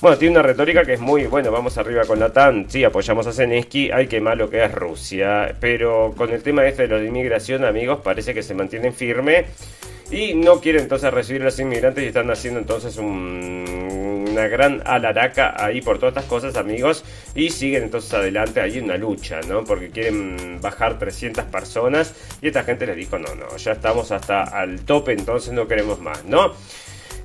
[0.00, 3.26] bueno, tiene una retórica que es muy, bueno, vamos arriba con la TAN, sí, apoyamos
[3.26, 7.04] a Zelensky, hay que malo que es Rusia, pero con el tema este de la
[7.04, 9.46] inmigración, amigos, parece que se mantienen firme
[10.10, 15.54] y no quieren entonces recibir a los inmigrantes y están haciendo entonces una gran alaraca
[15.58, 19.64] ahí por todas estas cosas, amigos, y siguen entonces adelante ahí una lucha, ¿no?
[19.64, 24.42] Porque quieren bajar 300 personas y esta gente les dijo, no, no, ya estamos hasta
[24.42, 26.52] al tope, entonces no queremos más, ¿no?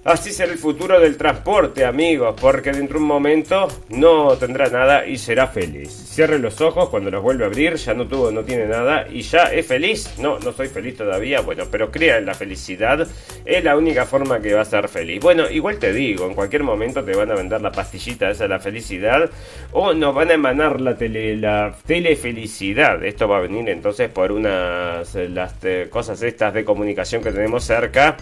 [0.04, 5.06] Así será el futuro del transporte, amigos, porque dentro de un momento no tendrá nada
[5.06, 5.92] y será feliz.
[5.92, 9.22] Cierre los ojos cuando los vuelve a abrir, ya no tuvo, no tiene nada y
[9.22, 10.18] ya es feliz.
[10.18, 13.08] No, no soy feliz todavía, bueno, pero crea en la felicidad,
[13.46, 15.22] es la única forma que va a ser feliz.
[15.22, 18.50] Bueno, igual te digo, en cualquier momento te van a vender la pastillita esa de
[18.50, 19.30] la felicidad
[19.72, 23.04] o nos van a emanar la tele, la telefelicidad.
[23.06, 27.64] Esto va a venir entonces por unas las eh, cosas estas de comunicación que tenemos
[27.64, 28.18] cerca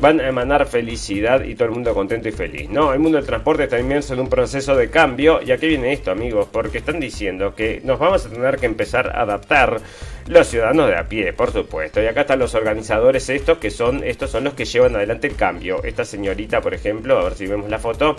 [0.00, 2.68] van a emanar felicidad y todo el mundo contento y feliz.
[2.68, 5.40] No, el mundo del transporte está inmerso en un proceso de cambio.
[5.44, 6.48] ¿Y aquí viene esto, amigos?
[6.50, 9.80] Porque están diciendo que nos vamos a tener que empezar a adaptar
[10.28, 12.02] los ciudadanos de a pie, por supuesto.
[12.02, 15.36] Y acá están los organizadores estos, que son, estos son los que llevan adelante el
[15.36, 15.82] cambio.
[15.82, 18.16] Esta señorita, por ejemplo, a ver si vemos la foto.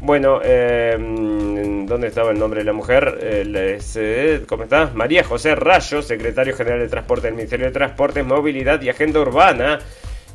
[0.00, 3.18] Bueno, eh, ¿dónde estaba el nombre de la mujer?
[3.20, 4.92] Eh, ¿Cómo está?
[4.94, 9.80] María José Rayo, secretario general de Transporte del Ministerio de Transportes, Movilidad y Agenda Urbana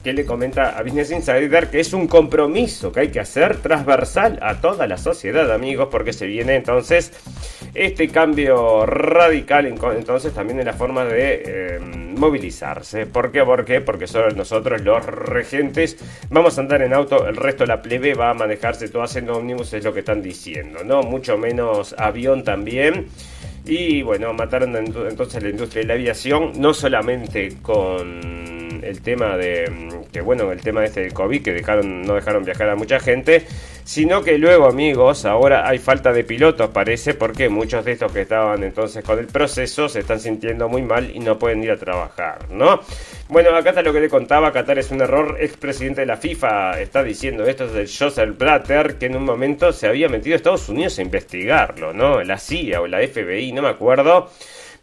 [0.04, 4.38] que le comenta a Business Insider que es un compromiso que hay que hacer transversal
[4.42, 7.14] a toda la sociedad, amigos, porque se viene entonces
[7.74, 13.06] este cambio radical entonces también en la forma de em, movilizarse.
[13.06, 13.44] ¿Por qué?
[13.44, 13.82] ¿Por qué?
[13.82, 15.98] Porque solo nosotros los regentes
[16.30, 19.34] vamos a andar en auto, el resto de la plebe va a manejarse todo haciendo
[19.34, 21.02] ómnibus, es lo que están diciendo, ¿no?
[21.04, 23.08] Mucho menos avión también.
[23.66, 29.72] Y bueno, mataron entonces la industria de la aviación, no solamente con el tema de
[30.12, 33.46] que bueno, el tema este del COVID que dejaron no dejaron viajar a mucha gente,
[33.84, 38.22] sino que luego, amigos, ahora hay falta de pilotos, parece, porque muchos de estos que
[38.22, 41.78] estaban entonces con el proceso se están sintiendo muy mal y no pueden ir a
[41.78, 42.80] trabajar, ¿no?
[43.30, 46.80] Bueno, acá está lo que le contaba, Qatar es un error, expresidente de la FIFA
[46.80, 50.38] está diciendo esto es del Joseph Blatter, que en un momento se había metido a
[50.38, 52.24] Estados Unidos a investigarlo, ¿no?
[52.24, 54.30] La CIA o la FBI, no me acuerdo.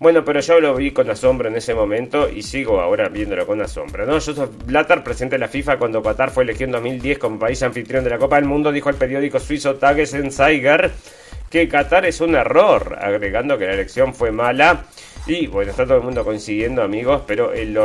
[0.01, 3.61] Bueno, pero yo lo vi con asombro en ese momento y sigo ahora viéndolo con
[3.61, 4.07] asombro.
[4.07, 4.15] ¿no?
[4.15, 8.03] Joseph Blatter, presidente de la FIFA cuando Qatar fue elegido en 2010 como país anfitrión
[8.03, 10.91] de la Copa del Mundo, dijo al periódico suizo Tagesenzeiger
[11.51, 14.87] que Qatar es un error, agregando que la elección fue mala.
[15.27, 17.77] Y bueno, está todo el mundo coincidiendo, amigos, pero el,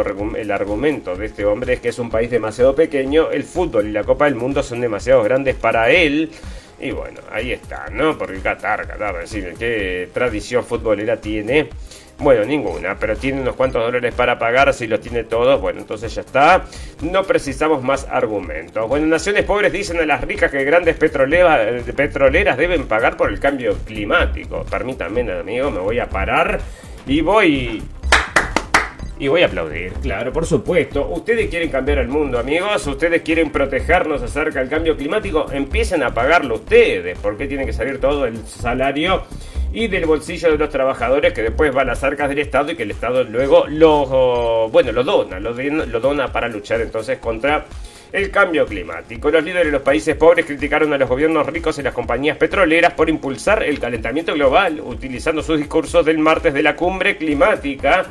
[0.51, 4.05] argumento de este hombre es que es un país demasiado pequeño, el fútbol y la
[4.05, 6.31] Copa del Mundo son demasiado grandes para él.
[6.79, 8.17] Y bueno, ahí está, ¿no?
[8.17, 9.25] Porque Qatar, Qatar,
[9.59, 11.69] ¿qué tradición futbolera tiene?
[12.17, 16.15] Bueno, ninguna, pero tiene unos cuantos dólares para pagar, si los tiene todos, bueno, entonces
[16.15, 16.63] ya está.
[17.01, 18.87] No precisamos más argumentos.
[18.87, 23.39] Bueno, naciones pobres dicen a las ricas que grandes petroleras, petroleras deben pagar por el
[23.39, 24.63] cambio climático.
[24.63, 26.61] Permítanme, amigo, me voy a parar
[27.05, 27.83] y voy
[29.17, 31.07] y voy a aplaudir, claro, por supuesto.
[31.07, 32.85] Ustedes quieren cambiar el mundo, amigos.
[32.85, 35.45] Ustedes quieren protegernos acerca del cambio climático.
[35.51, 37.17] Empiecen a pagarlo ustedes.
[37.19, 39.23] porque tiene que salir todo el salario
[39.71, 42.75] y del bolsillo de los trabajadores que después va a las arcas del Estado y
[42.75, 47.65] que el Estado luego lo, bueno, lo dona, lo, lo dona para luchar entonces contra
[48.13, 49.29] el cambio climático.
[49.29, 52.93] Los líderes de los países pobres criticaron a los gobiernos ricos y las compañías petroleras
[52.93, 58.05] por impulsar el calentamiento global, utilizando sus discursos del martes de la cumbre climática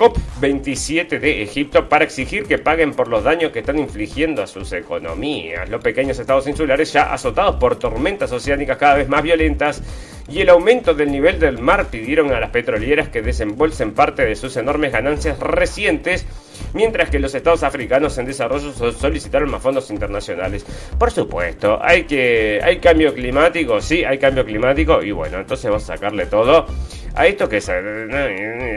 [0.00, 4.72] COP27 de Egipto para exigir que paguen por los daños que están infligiendo a sus
[4.72, 5.68] economías.
[5.68, 9.82] Los pequeños estados insulares ya azotados por tormentas oceánicas cada vez más violentas
[10.26, 14.36] y el aumento del nivel del mar pidieron a las petroleras que desembolsen parte de
[14.36, 16.24] sus enormes ganancias recientes
[16.72, 20.64] mientras que los estados africanos en desarrollo solicitaron más fondos internacionales.
[20.98, 25.84] Por supuesto, hay que hay cambio climático, sí, hay cambio climático y bueno, entonces vamos
[25.84, 26.66] a sacarle todo
[27.14, 27.72] a esto que se,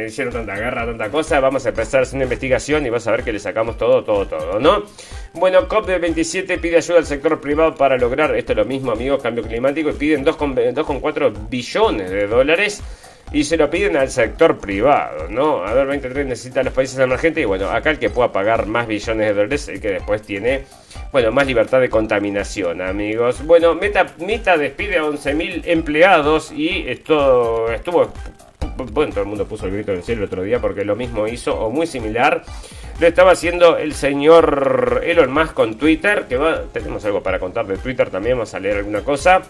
[0.08, 3.24] hicieron tanta guerra, tanta cosa, vamos a empezar a una investigación y vas a ver
[3.24, 4.84] que le sacamos todo, todo, todo, ¿no?
[5.34, 9.44] Bueno, COP27 pide ayuda al sector privado para lograr esto es lo mismo, amigos, cambio
[9.44, 12.82] climático y piden 2,4 billones de dólares
[13.34, 15.66] y se lo piden al sector privado, ¿no?
[15.66, 18.86] A ver, 23 necesitan los países emergentes y bueno, acá el que pueda pagar más
[18.88, 20.66] billones de dólares, el que después tiene,
[21.12, 23.44] bueno, más libertad de contaminación, amigos.
[23.44, 28.14] Bueno, Meta, Meta despide a 11.000 empleados y esto estuvo...
[28.92, 30.96] Bueno, todo el mundo puso el grito en el cielo el otro día porque lo
[30.96, 32.44] mismo hizo o muy similar.
[33.00, 37.66] Lo estaba haciendo el señor Elon Musk con Twitter, que va, tenemos algo para contar
[37.66, 39.42] de Twitter también, vamos a leer alguna cosa.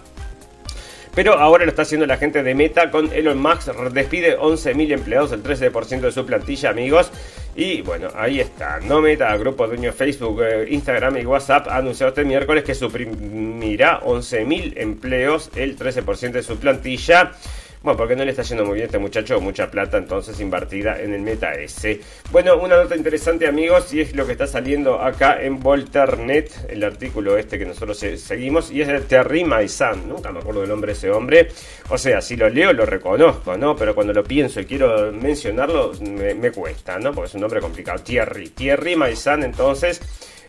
[1.16, 3.68] Pero ahora lo está haciendo la gente de Meta con Elon Musk.
[3.92, 7.12] Despide 11.000 empleados, el 13% de su plantilla, amigos.
[7.56, 8.80] Y bueno, ahí está.
[8.80, 12.74] No Meta, grupo dueño de Facebook, eh, Instagram y WhatsApp, ha anunciado este miércoles que
[12.74, 17.34] suprimirá 11.000 empleos, el 13% de su plantilla.
[17.84, 21.14] Bueno, porque no le está yendo muy bien este muchacho, mucha plata entonces invertida en
[21.14, 22.00] el Meta S.
[22.32, 26.82] Bueno, una nota interesante amigos, y es lo que está saliendo acá en Volternet, el
[26.86, 30.94] artículo este que nosotros seguimos, y es el Terry Maizan, nunca me acuerdo del nombre
[30.94, 31.50] de ese hombre.
[31.90, 33.76] O sea, si lo leo lo reconozco, ¿no?
[33.76, 37.12] Pero cuando lo pienso y quiero mencionarlo, me, me cuesta, ¿no?
[37.12, 38.02] Porque es un nombre complicado.
[38.02, 40.00] Thierry, Thierry Maizan entonces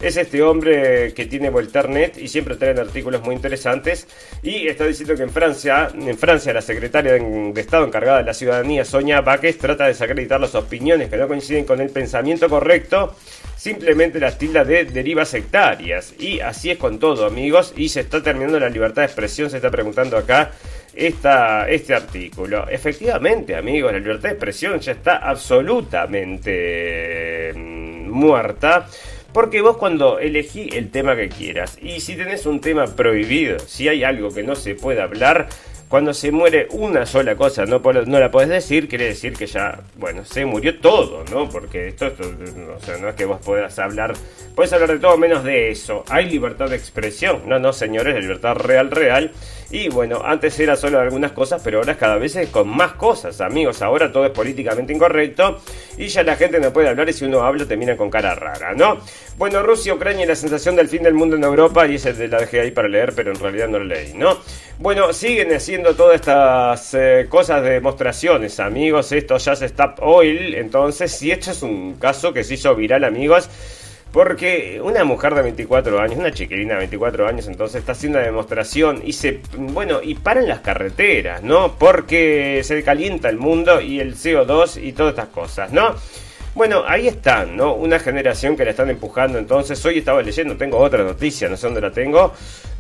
[0.01, 4.07] es este hombre que tiene Volternet y siempre traen artículos muy interesantes
[4.43, 8.35] y está diciendo que en Francia, en Francia la secretaria de Estado encargada de la
[8.35, 13.15] ciudadanía, Sonia Baques, trata de desacreditar las opiniones que no coinciden con el pensamiento correcto
[13.65, 16.13] simplemente las tildas de derivas sectarias.
[16.19, 17.73] Y así es con todo, amigos.
[17.77, 20.51] Y se está terminando la libertad de expresión, se está preguntando acá
[20.95, 22.69] esta, este artículo.
[22.69, 28.87] Efectivamente, amigos, la libertad de expresión ya está absolutamente mm, muerta.
[29.35, 33.89] Porque vos cuando elegí el tema que quieras, y si tenés un tema prohibido, si
[33.89, 35.49] hay algo que no se puede hablar,
[35.89, 39.81] cuando se muere una sola cosa, no, no la podés decir, quiere decir que ya,
[39.97, 41.49] bueno, se murió todo, ¿no?
[41.49, 42.33] Porque esto, esto
[42.77, 44.15] o sea, no es que vos puedas hablar,
[44.55, 46.05] puedes hablar de todo menos de eso.
[46.09, 49.33] Hay libertad de expresión, no, no, señores, la libertad real, real
[49.71, 53.41] y bueno, antes era solo algunas cosas, pero ahora cada vez es con más cosas,
[53.41, 53.83] amigos.
[53.83, 55.61] Ahora todo es políticamente incorrecto
[55.97, 58.75] y ya la gente no puede hablar y si uno habla termina con cara rara,
[58.75, 58.99] ¿no?
[59.37, 62.29] Bueno, Rusia, Ucrania y la sensación del fin del mundo en Europa, y ese de
[62.29, 64.39] la dejé ahí para leer, pero en realidad no lo leí, ¿no?
[64.79, 69.11] Bueno, siguen haciendo todas estas eh, cosas de demostraciones, amigos.
[69.13, 73.05] Esto ya se está Oil, entonces, si esto es un caso que se hizo viral,
[73.05, 73.49] amigos
[74.15, 78.27] porque una mujer de 24 años, una chiquilina de 24 años, entonces está haciendo una
[78.29, 81.75] demostración y se, bueno, y paran las carreteras, ¿no?
[81.77, 85.97] Porque se calienta el mundo y el CO2 y todas estas cosas, ¿no?
[86.55, 87.75] Bueno, ahí están, ¿no?
[87.75, 89.37] Una generación que la están empujando.
[89.37, 92.33] Entonces, hoy estaba leyendo, tengo otra noticia, no sé dónde la tengo,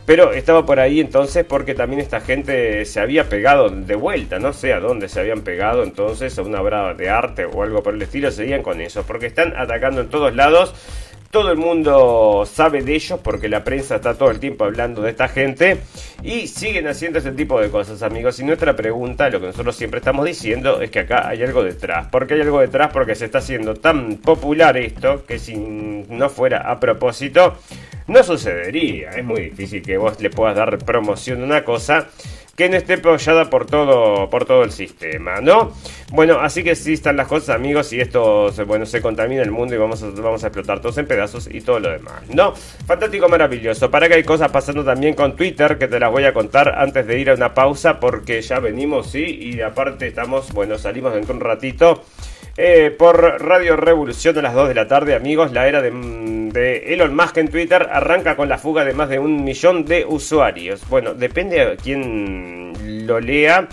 [0.07, 4.53] pero estaba por ahí entonces porque también esta gente se había pegado de vuelta, no
[4.53, 7.94] sé a dónde se habían pegado entonces, a una obra de arte o algo por
[7.94, 10.73] el estilo, seguían con eso, porque están atacando en todos lados
[11.35, 15.11] todo el mundo sabe de ellos porque la prensa está todo el tiempo hablando de
[15.11, 15.79] esta gente
[16.23, 18.38] y siguen haciendo ese tipo de cosas, amigos.
[18.38, 22.07] Y nuestra pregunta, lo que nosotros siempre estamos diciendo, es que acá hay algo detrás.
[22.07, 22.92] ¿Por qué hay algo detrás?
[22.92, 27.57] Porque se está haciendo tan popular esto que si no fuera a propósito,
[28.07, 29.11] no sucedería.
[29.11, 32.11] Es muy difícil que vos le puedas dar promoción a una cosa
[32.56, 35.72] que no esté apoyada por todo, por todo el sistema, ¿no?
[36.12, 39.74] Bueno, así que sí están las cosas, amigos, y esto bueno, se contamina el mundo
[39.74, 42.54] y vamos a, vamos a explotar todos en pedazos y todo lo demás, ¿no?
[42.86, 43.90] Fantástico, maravilloso.
[43.90, 47.06] Para que hay cosas pasando también con Twitter que te las voy a contar antes
[47.06, 51.34] de ir a una pausa porque ya venimos, sí, y aparte estamos, bueno, salimos dentro
[51.34, 52.04] de un ratito.
[52.56, 55.50] Eh, por Radio Revolución a las 2 de la tarde, amigos.
[55.50, 59.18] La era de, de, Elon Musk en Twitter arranca con la fuga de más de
[59.18, 60.88] un millón de usuarios.
[60.88, 63.68] Bueno, depende a quién lo lea.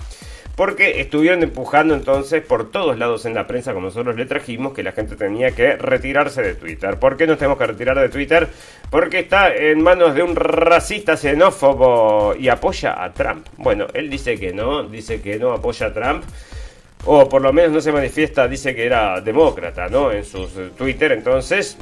[0.56, 4.84] Porque estuvieron empujando entonces por todos lados en la prensa, como nosotros le trajimos, que
[4.84, 7.00] la gente tenía que retirarse de Twitter.
[7.00, 8.48] ¿Por qué nos tenemos que retirar de Twitter?
[8.90, 13.48] Porque está en manos de un racista xenófobo y apoya a Trump.
[13.58, 16.26] Bueno, él dice que no, dice que no apoya a Trump
[17.06, 20.12] o por lo menos no se manifiesta, dice que era demócrata, ¿no?
[20.12, 21.78] En sus eh, Twitter, entonces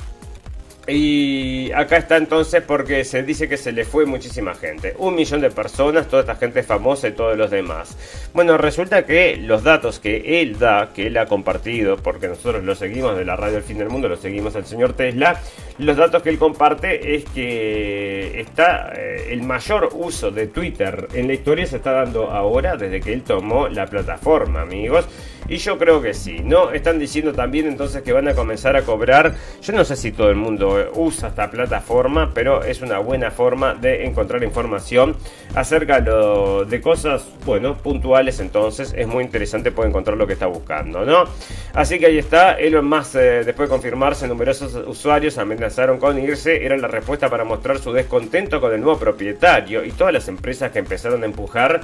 [0.89, 4.95] y acá está entonces porque se dice que se le fue muchísima gente.
[4.97, 7.97] Un millón de personas, toda esta gente famosa y todos los demás.
[8.33, 12.75] Bueno, resulta que los datos que él da, que él ha compartido, porque nosotros lo
[12.75, 15.39] seguimos de la radio El Fin del Mundo, lo seguimos al señor Tesla,
[15.77, 21.27] los datos que él comparte es que está eh, el mayor uso de Twitter en
[21.27, 25.05] la historia se está dando ahora desde que él tomó la plataforma, amigos.
[25.47, 26.71] Y yo creo que sí, ¿no?
[26.71, 29.35] Están diciendo también entonces que van a comenzar a cobrar.
[29.61, 33.73] Yo no sé si todo el mundo usa esta plataforma, pero es una buena forma
[33.73, 35.15] de encontrar información
[35.55, 38.39] acerca de cosas, bueno, puntuales.
[38.39, 41.25] Entonces es muy interesante poder encontrar lo que está buscando, ¿no?
[41.73, 42.53] Así que ahí está.
[42.53, 46.65] Elon Musk, eh, después de confirmarse, numerosos usuarios amenazaron con irse.
[46.65, 50.71] Era la respuesta para mostrar su descontento con el nuevo propietario y todas las empresas
[50.71, 51.81] que empezaron a empujar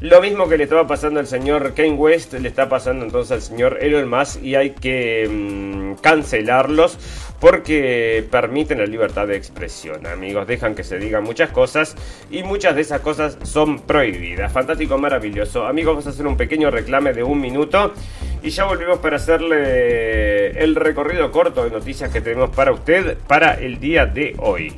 [0.00, 3.42] lo mismo que le estaba pasando al señor Kane West, le está pasando entonces al
[3.42, 6.98] señor Elon Musk y hay que mm, cancelarlos
[7.40, 10.46] porque permiten la libertad de expresión, amigos.
[10.46, 11.96] Dejan que se digan muchas cosas
[12.30, 14.52] y muchas de esas cosas son prohibidas.
[14.52, 15.66] Fantástico, maravilloso.
[15.66, 17.94] Amigos, vamos a hacer un pequeño reclame de un minuto
[18.42, 23.54] y ya volvemos para hacerle el recorrido corto de noticias que tenemos para usted para
[23.54, 24.74] el día de hoy.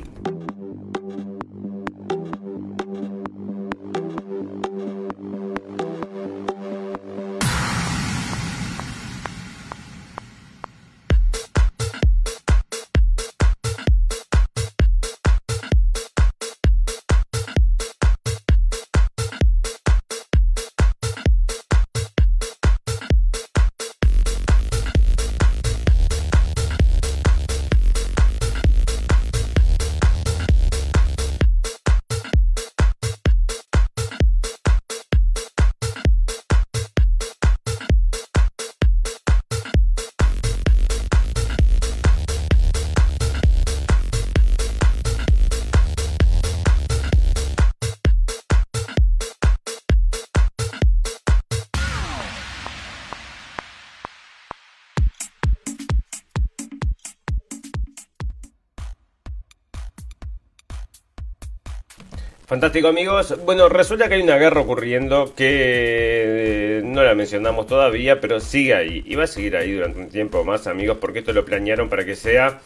[62.59, 63.33] Fantástico amigos.
[63.45, 68.73] Bueno, resulta que hay una guerra ocurriendo que eh, no la mencionamos todavía, pero sigue
[68.73, 69.01] ahí.
[69.05, 72.03] Y va a seguir ahí durante un tiempo más amigos, porque esto lo planearon para
[72.03, 72.59] que sea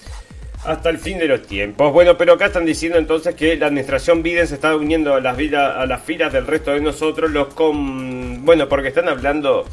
[0.65, 1.93] hasta el fin de los tiempos.
[1.93, 5.37] Bueno, pero acá están diciendo entonces que la administración Biden se está uniendo a las,
[5.37, 8.43] a las filas del resto de nosotros, los con...
[8.43, 9.63] Bueno, porque están hablando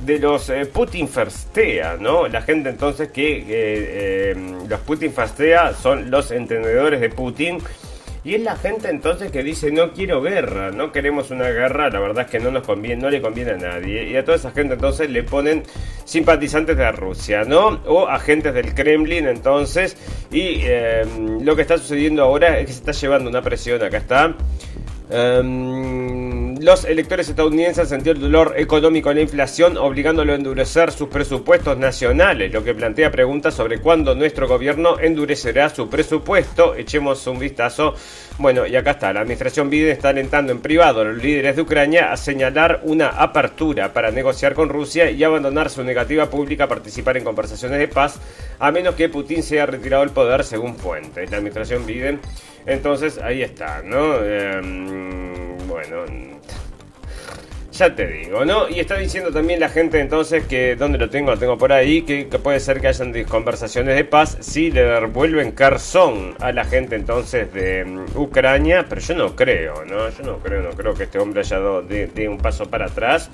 [0.00, 2.26] de los eh, Putin Firstea, ¿no?
[2.26, 4.34] La gente entonces que eh,
[4.68, 7.58] los Putin Firstea son los entendedores de Putin
[8.22, 12.00] y es la gente entonces que dice no quiero guerra, no queremos una guerra, la
[12.00, 14.10] verdad es que no nos conviene, no le conviene a nadie.
[14.10, 15.62] Y a toda esa gente entonces le ponen
[16.04, 17.80] simpatizantes de Rusia, ¿no?
[17.86, 19.96] O agentes del Kremlin entonces.
[20.30, 21.04] Y eh,
[21.40, 24.34] lo que está sucediendo ahora es que se está llevando una presión, acá está.
[25.10, 30.92] Um, los electores estadounidenses han sentido el dolor económico de la inflación, obligándolo a endurecer
[30.92, 36.74] sus presupuestos nacionales, lo que plantea preguntas sobre cuándo nuestro gobierno endurecerá su presupuesto.
[36.74, 37.94] Echemos un vistazo.
[38.38, 41.62] Bueno, y acá está, la administración Biden está alentando en privado a los líderes de
[41.62, 46.68] Ucrania a señalar una apertura para negociar con Rusia y abandonar su negativa pública a
[46.68, 48.18] participar en conversaciones de paz,
[48.58, 51.30] a menos que Putin sea retirado del poder, según fuentes.
[51.30, 52.20] La administración Biden
[52.66, 54.22] entonces ahí está, ¿no?
[54.24, 56.04] Em, bueno,
[57.72, 58.68] ya te digo, ¿no?
[58.68, 61.30] Y está diciendo también la gente entonces que, ¿dónde lo tengo?
[61.30, 65.52] Lo tengo por ahí, que, puede ser que hayan conversaciones de paz si le devuelven
[65.52, 70.08] Kherson a la gente entonces de em, Ucrania, pero yo no creo, ¿no?
[70.10, 73.30] Yo no creo, no creo que este hombre haya dado de un paso para atrás.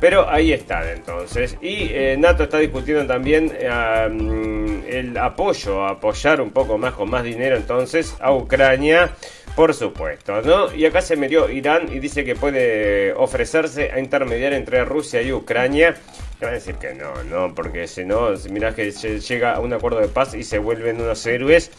[0.00, 1.56] Pero ahí están entonces.
[1.60, 7.56] Y eh, NATO está discutiendo también el apoyo, apoyar un poco más con más dinero
[7.56, 9.10] entonces a Ucrania.
[9.56, 10.74] Por supuesto, ¿no?
[10.74, 15.32] Y acá se metió Irán y dice que puede ofrecerse a intermediar entre Rusia y
[15.32, 15.94] Ucrania.
[16.40, 19.72] Te van a decir que no, no, porque si no, mirá que llega a un
[19.72, 21.70] acuerdo de paz y se vuelven unos héroes.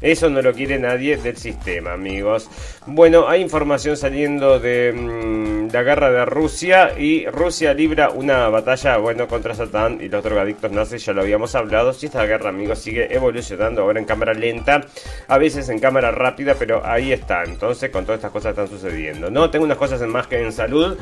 [0.00, 2.48] Eso no lo quiere nadie del sistema, amigos.
[2.86, 8.96] Bueno, hay información saliendo de mm, la guerra de Rusia y Rusia libra una batalla,
[8.98, 11.92] bueno, contra Satán y los drogadictos nazis, ya lo habíamos hablado.
[11.92, 14.82] Si esta guerra, amigos, sigue evolucionando ahora en cámara lenta,
[15.26, 17.42] a veces en cámara rápida, pero ahí está.
[17.44, 19.50] Entonces, con todas estas cosas están sucediendo, ¿no?
[19.50, 20.96] Tengo unas cosas en más que en salud.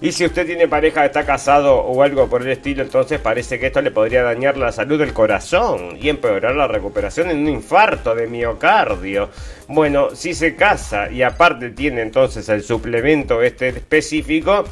[0.00, 3.68] Y si usted tiene pareja, está casado o algo por el estilo, entonces parece que
[3.68, 8.14] esto le podría dañar la salud del corazón y empeorar la recuperación en un infarto
[8.14, 9.30] de miocardio.
[9.68, 14.64] Bueno, si se casa y aparte tiene entonces el suplemento este específico,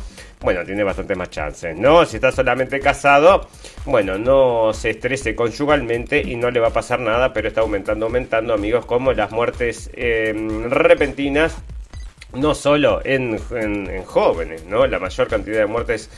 [0.43, 2.05] bueno, tiene bastante más chances, ¿no?
[2.05, 3.49] Si está solamente casado,
[3.87, 8.05] bueno, no se estrese conyugalmente y no le va a pasar nada, pero está aumentando,
[8.05, 11.57] aumentando, amigos, como las muertes em, repentinas
[12.35, 13.39] no solo en,
[14.05, 14.87] jóvenes, ¿no?
[14.87, 16.11] La mayor cantidad de muertes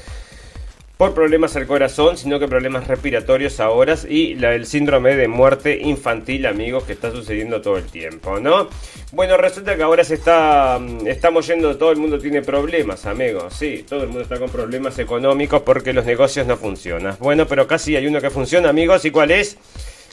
[0.97, 6.47] por problemas al corazón, sino que problemas respiratorios ahora y el síndrome de muerte infantil,
[6.47, 8.69] amigos, que está sucediendo todo el tiempo, ¿no?
[9.13, 13.55] Bueno, resulta que ahora se está, mm, estamos yendo, todo el mundo tiene problemas, amigos,
[13.55, 17.17] sí, todo el mundo está con problemas económicos porque los negocios no funcionan.
[17.21, 19.59] Bueno, pero casi hay uno que funciona, amigos, ¿y cuál es?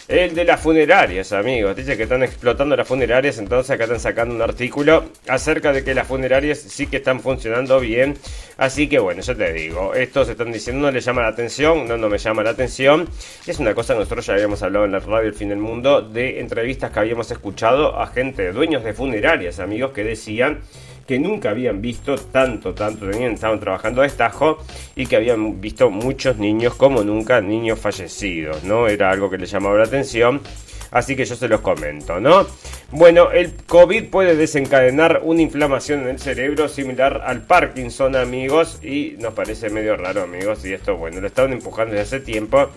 [0.10, 1.78] El de las funerarias, amigos.
[1.78, 5.93] Dice que están explotando las funerarias, entonces acá están sacando un artículo acerca de que
[5.93, 8.18] las funerarias sí que están funcionando bien.
[8.58, 11.95] Así que bueno, ya te digo, estos están diciendo no le llama la atención, no,
[11.95, 13.08] no me llama la atención.
[13.47, 16.01] Es una cosa que nosotros ya habíamos hablado en la radio El Fin del Mundo
[16.01, 20.60] de entrevistas que habíamos escuchado a gente, dueños de funerarias, amigos, que decían
[21.06, 24.60] que nunca habían visto tanto, tanto, tenían, estaban trabajando a destajo
[24.95, 28.88] y que habían visto muchos niños como nunca, niños fallecidos, ¿no?
[28.88, 30.41] Era algo que les llamaba la atención.
[30.91, 32.45] Así que yo se los comento, ¿no?
[32.91, 38.78] Bueno, el COVID puede desencadenar una inflamación en el cerebro similar al Parkinson, amigos.
[38.84, 40.64] Y nos parece medio raro, amigos.
[40.66, 42.70] Y esto, bueno, lo estaban empujando desde hace tiempo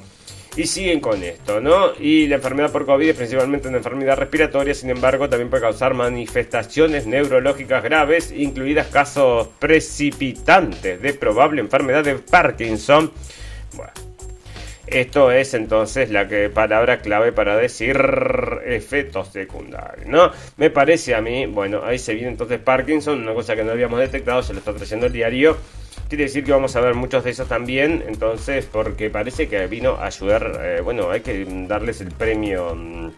[0.57, 1.93] y siguen con esto, ¿no?
[2.01, 5.95] Y la enfermedad por COVID es principalmente una enfermedad respiratoria, sin embargo, también puede causar
[5.95, 13.13] manifestaciones neurológicas graves, incluidas casos precipitantes de probable enfermedad de Parkinson.
[13.75, 13.93] Bueno.
[14.87, 18.01] Esto es entonces la palabra clave para decir
[18.65, 20.31] efectos secundarios, ¿no?
[20.59, 23.99] Me parece a mí, bueno, ahí se viene entonces Parkinson, una cosa que no habíamos
[23.99, 25.57] detectado, se lo está trayendo el diario
[26.09, 29.93] Quiere decir que vamos a ver muchos de esos también, entonces, porque parece que vino
[29.95, 33.11] a ayudar, eh, bueno, hay que darles el premio, mm,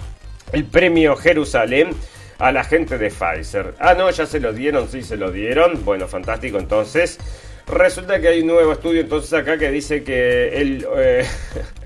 [0.52, 1.90] el premio Jerusalén
[2.38, 3.74] a la gente de Pfizer.
[3.78, 5.84] Ah, no, ya se lo dieron, sí, se lo dieron.
[5.84, 7.18] Bueno, fantástico, entonces.
[7.66, 10.86] Resulta que hay un nuevo estudio entonces acá que dice que el...
[10.96, 11.26] Eh,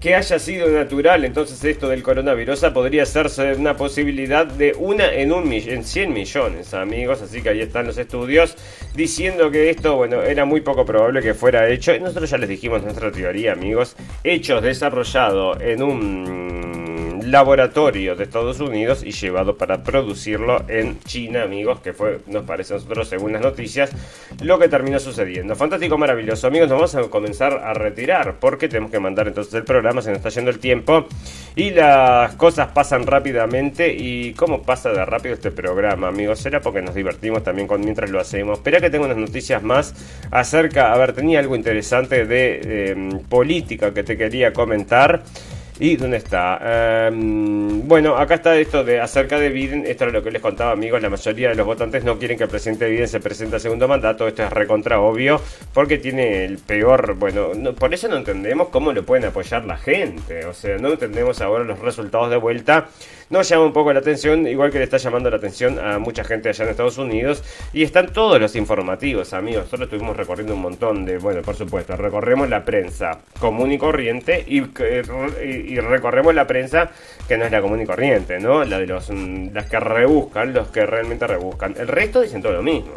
[0.00, 3.28] que haya sido natural, entonces esto del coronavirus podría ser
[3.58, 7.20] una posibilidad de una en, un, en 100 millones, amigos.
[7.20, 8.56] Así que ahí están los estudios
[8.94, 11.96] diciendo que esto, bueno, era muy poco probable que fuera hecho.
[11.98, 13.94] Nosotros ya les dijimos nuestra teoría, amigos.
[14.24, 16.89] Hechos desarrollados en un
[17.24, 22.74] laboratorio de Estados Unidos y llevado para producirlo en China, amigos, que fue, nos parece
[22.74, 23.90] a nosotros, según las noticias,
[24.42, 25.54] lo que terminó sucediendo.
[25.56, 26.46] Fantástico, maravilloso.
[26.46, 30.10] Amigos, nos vamos a comenzar a retirar porque tenemos que mandar entonces el programa, se
[30.10, 31.06] nos está yendo el tiempo
[31.56, 33.92] y las cosas pasan rápidamente.
[33.92, 36.40] ¿Y cómo pasa de rápido este programa, amigos?
[36.40, 38.58] Será porque nos divertimos también con, mientras lo hacemos.
[38.58, 39.94] Espera que tengo unas noticias más
[40.30, 45.22] acerca, a ver, tenía algo interesante de em, política que te quería comentar.
[45.82, 47.08] ¿Y dónde está?
[47.08, 49.86] Em, bueno, acá está esto de acerca de Biden.
[49.86, 51.00] Esto es lo que les contaba, amigos.
[51.00, 53.88] La mayoría de los votantes no quieren que el presidente Biden se presente al segundo
[53.88, 54.28] mandato.
[54.28, 55.40] Esto es recontra obvio
[55.72, 57.14] porque tiene el peor.
[57.14, 60.44] Bueno, por eso no entendemos cómo lo pueden apoyar la gente.
[60.44, 62.88] O sea, no entendemos ahora los resultados de vuelta
[63.30, 66.24] nos llama un poco la atención, igual que le está llamando la atención a mucha
[66.24, 67.44] gente allá en Estados Unidos.
[67.72, 69.64] Y están todos los informativos, amigos.
[69.64, 74.44] Nosotros estuvimos recorriendo un montón de, bueno, por supuesto, recorremos la prensa común y corriente
[74.46, 76.90] y, y, recorremos la prensa
[77.28, 78.64] que no es la común y corriente, ¿no?
[78.64, 81.76] La de los mm, las que rebuscan, los que realmente rebuscan.
[81.78, 82.90] El resto dicen todo lo mismo.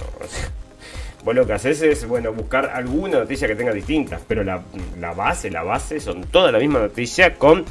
[1.23, 4.61] Vos lo que haces es, bueno, buscar alguna noticia que tenga distintas, pero la,
[4.99, 7.65] la base, la base son toda la misma noticia con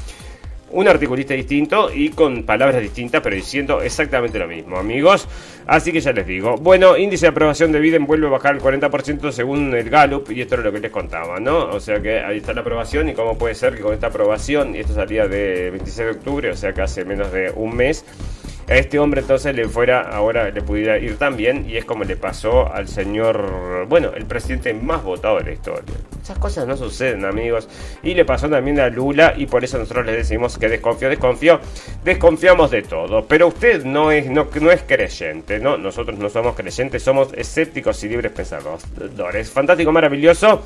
[0.72, 5.28] un articulista distinto y con palabras distintas, pero diciendo exactamente lo mismo, amigos.
[5.66, 6.56] Así que ya les digo.
[6.56, 10.40] Bueno, índice de aprobación de Biden vuelve a bajar al 40% según el Gallup, y
[10.40, 11.66] esto era lo que les contaba, ¿no?
[11.66, 14.74] O sea que ahí está la aprobación, y cómo puede ser que con esta aprobación,
[14.74, 18.04] y esto salía de 26 de octubre, o sea que hace menos de un mes,
[18.68, 22.04] a este hombre entonces le fuera, ahora le pudiera ir tan bien, y es como
[22.04, 25.94] le pasó al señor, bueno, el presidente más votado de la historia.
[26.22, 27.68] Esas cosas no suceden, amigos.
[28.02, 31.60] Y le pasó también a Lula, y por eso nosotros le decimos que desconfío, desconfío,
[32.04, 33.26] desconfiamos de todo.
[33.26, 35.76] Pero usted no es, no, no es creyente, ¿no?
[35.76, 39.50] Nosotros no somos creyentes, somos escépticos y libres pensadores.
[39.50, 40.62] Fantástico, maravilloso.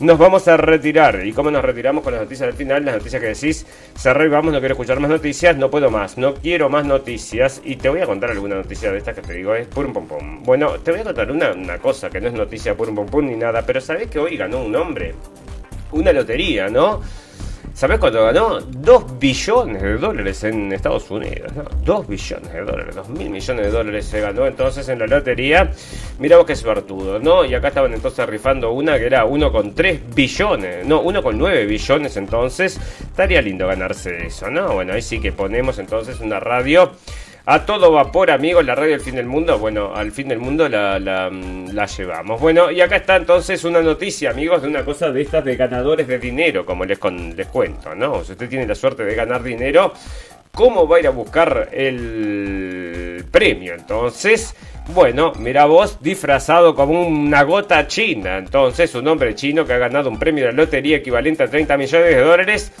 [0.00, 1.26] Nos vamos a retirar.
[1.26, 2.86] ¿Y cómo nos retiramos con las noticias del final?
[2.86, 6.16] Las noticias que decís, cerré y vamos, no quiero escuchar más noticias, no puedo más,
[6.16, 7.60] no quiero más noticias.
[7.66, 10.06] Y te voy a contar alguna noticia de estas que te digo, es pum pum
[10.08, 10.42] pum.
[10.42, 13.26] Bueno, te voy a contar una, una cosa que no es noticia pum pum pum
[13.26, 15.14] ni nada, pero sabés que hoy ganó un hombre,
[15.92, 17.02] una lotería, ¿no?
[17.80, 18.60] ¿Sabes cuánto ganó?
[18.60, 21.50] 2 billones de dólares en Estados Unidos.
[21.56, 21.64] ¿no?
[21.82, 25.72] 2 billones de dólares, 2 mil millones de dólares se ganó entonces en la lotería.
[26.18, 27.42] Miramos qué suertudo, ¿no?
[27.42, 32.78] Y acá estaban entonces rifando una que era 1,3 billones, no, 1,9 billones entonces.
[33.00, 34.74] Estaría lindo ganarse eso, ¿no?
[34.74, 36.92] Bueno, ahí sí que ponemos entonces una radio
[37.46, 39.58] a todo vapor, amigos, la radio del fin del mundo.
[39.58, 42.40] Bueno, al fin del mundo la, la, llevamos.
[42.40, 46.06] Bueno, y acá está entonces una noticia, amigos, de una cosa de estas de ganadores
[46.06, 48.22] de dinero, como les, con, les cuento, ¿no?
[48.24, 49.92] Si usted tiene la suerte de ganar dinero,
[50.52, 53.74] ¿cómo va a ir a buscar el premio?
[53.74, 54.54] Entonces,
[54.94, 58.38] bueno, mira vos, disfrazado como una gota china.
[58.38, 62.14] Entonces, un hombre chino que ha ganado un premio de lotería equivalente a 30 millones
[62.14, 62.72] de dólares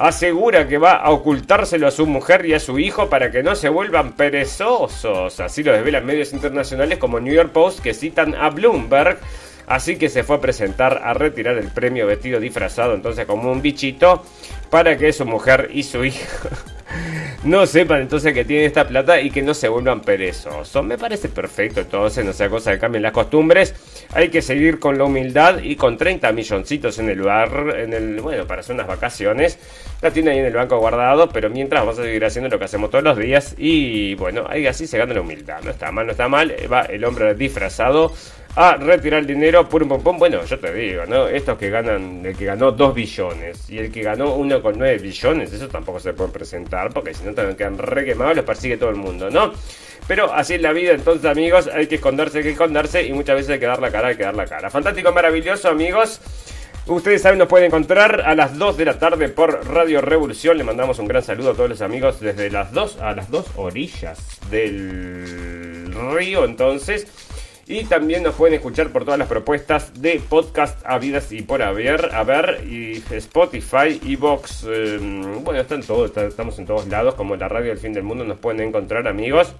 [0.00, 3.54] asegura que va a ocultárselo a su mujer y a su hijo para que no
[3.54, 5.38] se vuelvan perezosos.
[5.40, 9.18] Así lo desvelan medios internacionales como New York Post que citan a Bloomberg.
[9.66, 13.60] Así que se fue a presentar a retirar el premio vestido disfrazado entonces como un
[13.60, 14.24] bichito
[14.70, 16.48] para que su mujer y su hijo
[17.44, 20.82] no sepan entonces que tienen esta plata y que no se vuelvan perezosos.
[20.82, 23.99] Me parece perfecto entonces, no sea cosa que cambien las costumbres.
[24.12, 28.20] Hay que seguir con la humildad y con 30 milloncitos en el bar, en el,
[28.20, 29.58] bueno, para hacer unas vacaciones.
[30.02, 32.64] La tiene ahí en el banco guardado, pero mientras vamos a seguir haciendo lo que
[32.64, 35.62] hacemos todos los días y bueno, ahí así se gana la humildad.
[35.62, 36.52] No está mal, no está mal.
[36.72, 38.12] Va el hombre disfrazado
[38.56, 40.18] a retirar dinero por un pompón.
[40.18, 41.28] Bueno, yo te digo, ¿no?
[41.28, 45.68] Estos que ganan, el que ganó 2 billones y el que ganó 1,9 billones, eso
[45.68, 48.96] tampoco se pueden presentar porque si no también quedan re quemados, los persigue todo el
[48.96, 49.52] mundo, ¿no?
[50.06, 53.36] Pero así es la vida, entonces amigos, hay que esconderse, hay que esconderse y muchas
[53.36, 54.68] veces hay que dar la cara, hay que dar la cara.
[54.68, 56.20] Fantástico, maravilloso, amigos.
[56.86, 60.58] Ustedes saben, nos pueden encontrar a las 2 de la tarde por Radio Revolución.
[60.58, 63.46] Le mandamos un gran saludo a todos los amigos desde las 2 a las 2
[63.56, 64.18] orillas
[64.50, 66.44] del río.
[66.44, 67.06] Entonces,
[67.70, 72.12] y también nos pueden escuchar por todas las propuestas de podcast habidas y por haber,
[72.12, 74.98] a ver, y Spotify, Evox, eh,
[75.44, 78.38] bueno, están todos, estamos en todos lados, como la radio del fin del mundo, nos
[78.38, 79.54] pueden encontrar amigos.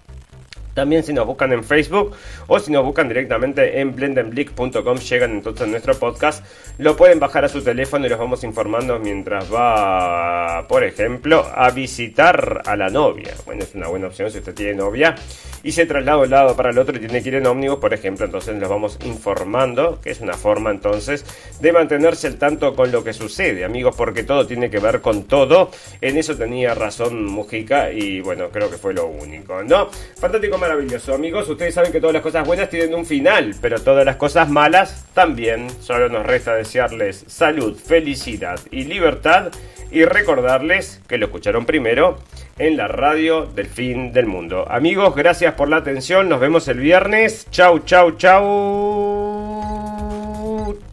[0.75, 2.13] También si nos buscan en Facebook
[2.47, 6.45] o si nos buscan directamente en blendenblick.com llegan entonces a nuestro podcast.
[6.79, 11.71] Lo pueden bajar a su teléfono y los vamos informando mientras va, por ejemplo, a
[11.71, 13.35] visitar a la novia.
[13.45, 15.15] Bueno, es una buena opción si usted tiene novia
[15.63, 17.79] y se traslada de un lado para el otro y tiene que ir en ómnibus,
[17.79, 21.25] por ejemplo, entonces los vamos informando, que es una forma entonces
[21.61, 25.25] de mantenerse al tanto con lo que sucede, amigos, porque todo tiene que ver con
[25.25, 25.71] todo.
[26.01, 29.91] En eso tenía razón Mujica y bueno, creo que fue lo único, ¿no?
[30.17, 31.49] Fantástico maravilloso, amigos.
[31.49, 35.07] Ustedes saben que todas las cosas buenas tienen un final, pero todas las cosas malas
[35.15, 35.69] también.
[35.81, 39.51] Solo nos resta desearles salud, felicidad y libertad
[39.91, 42.19] y recordarles que lo escucharon primero
[42.59, 44.67] en la radio del fin del mundo.
[44.71, 46.29] Amigos, gracias por la atención.
[46.29, 47.49] Nos vemos el viernes.
[47.51, 48.47] Chau, chau, chau.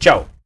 [0.00, 0.37] Chau.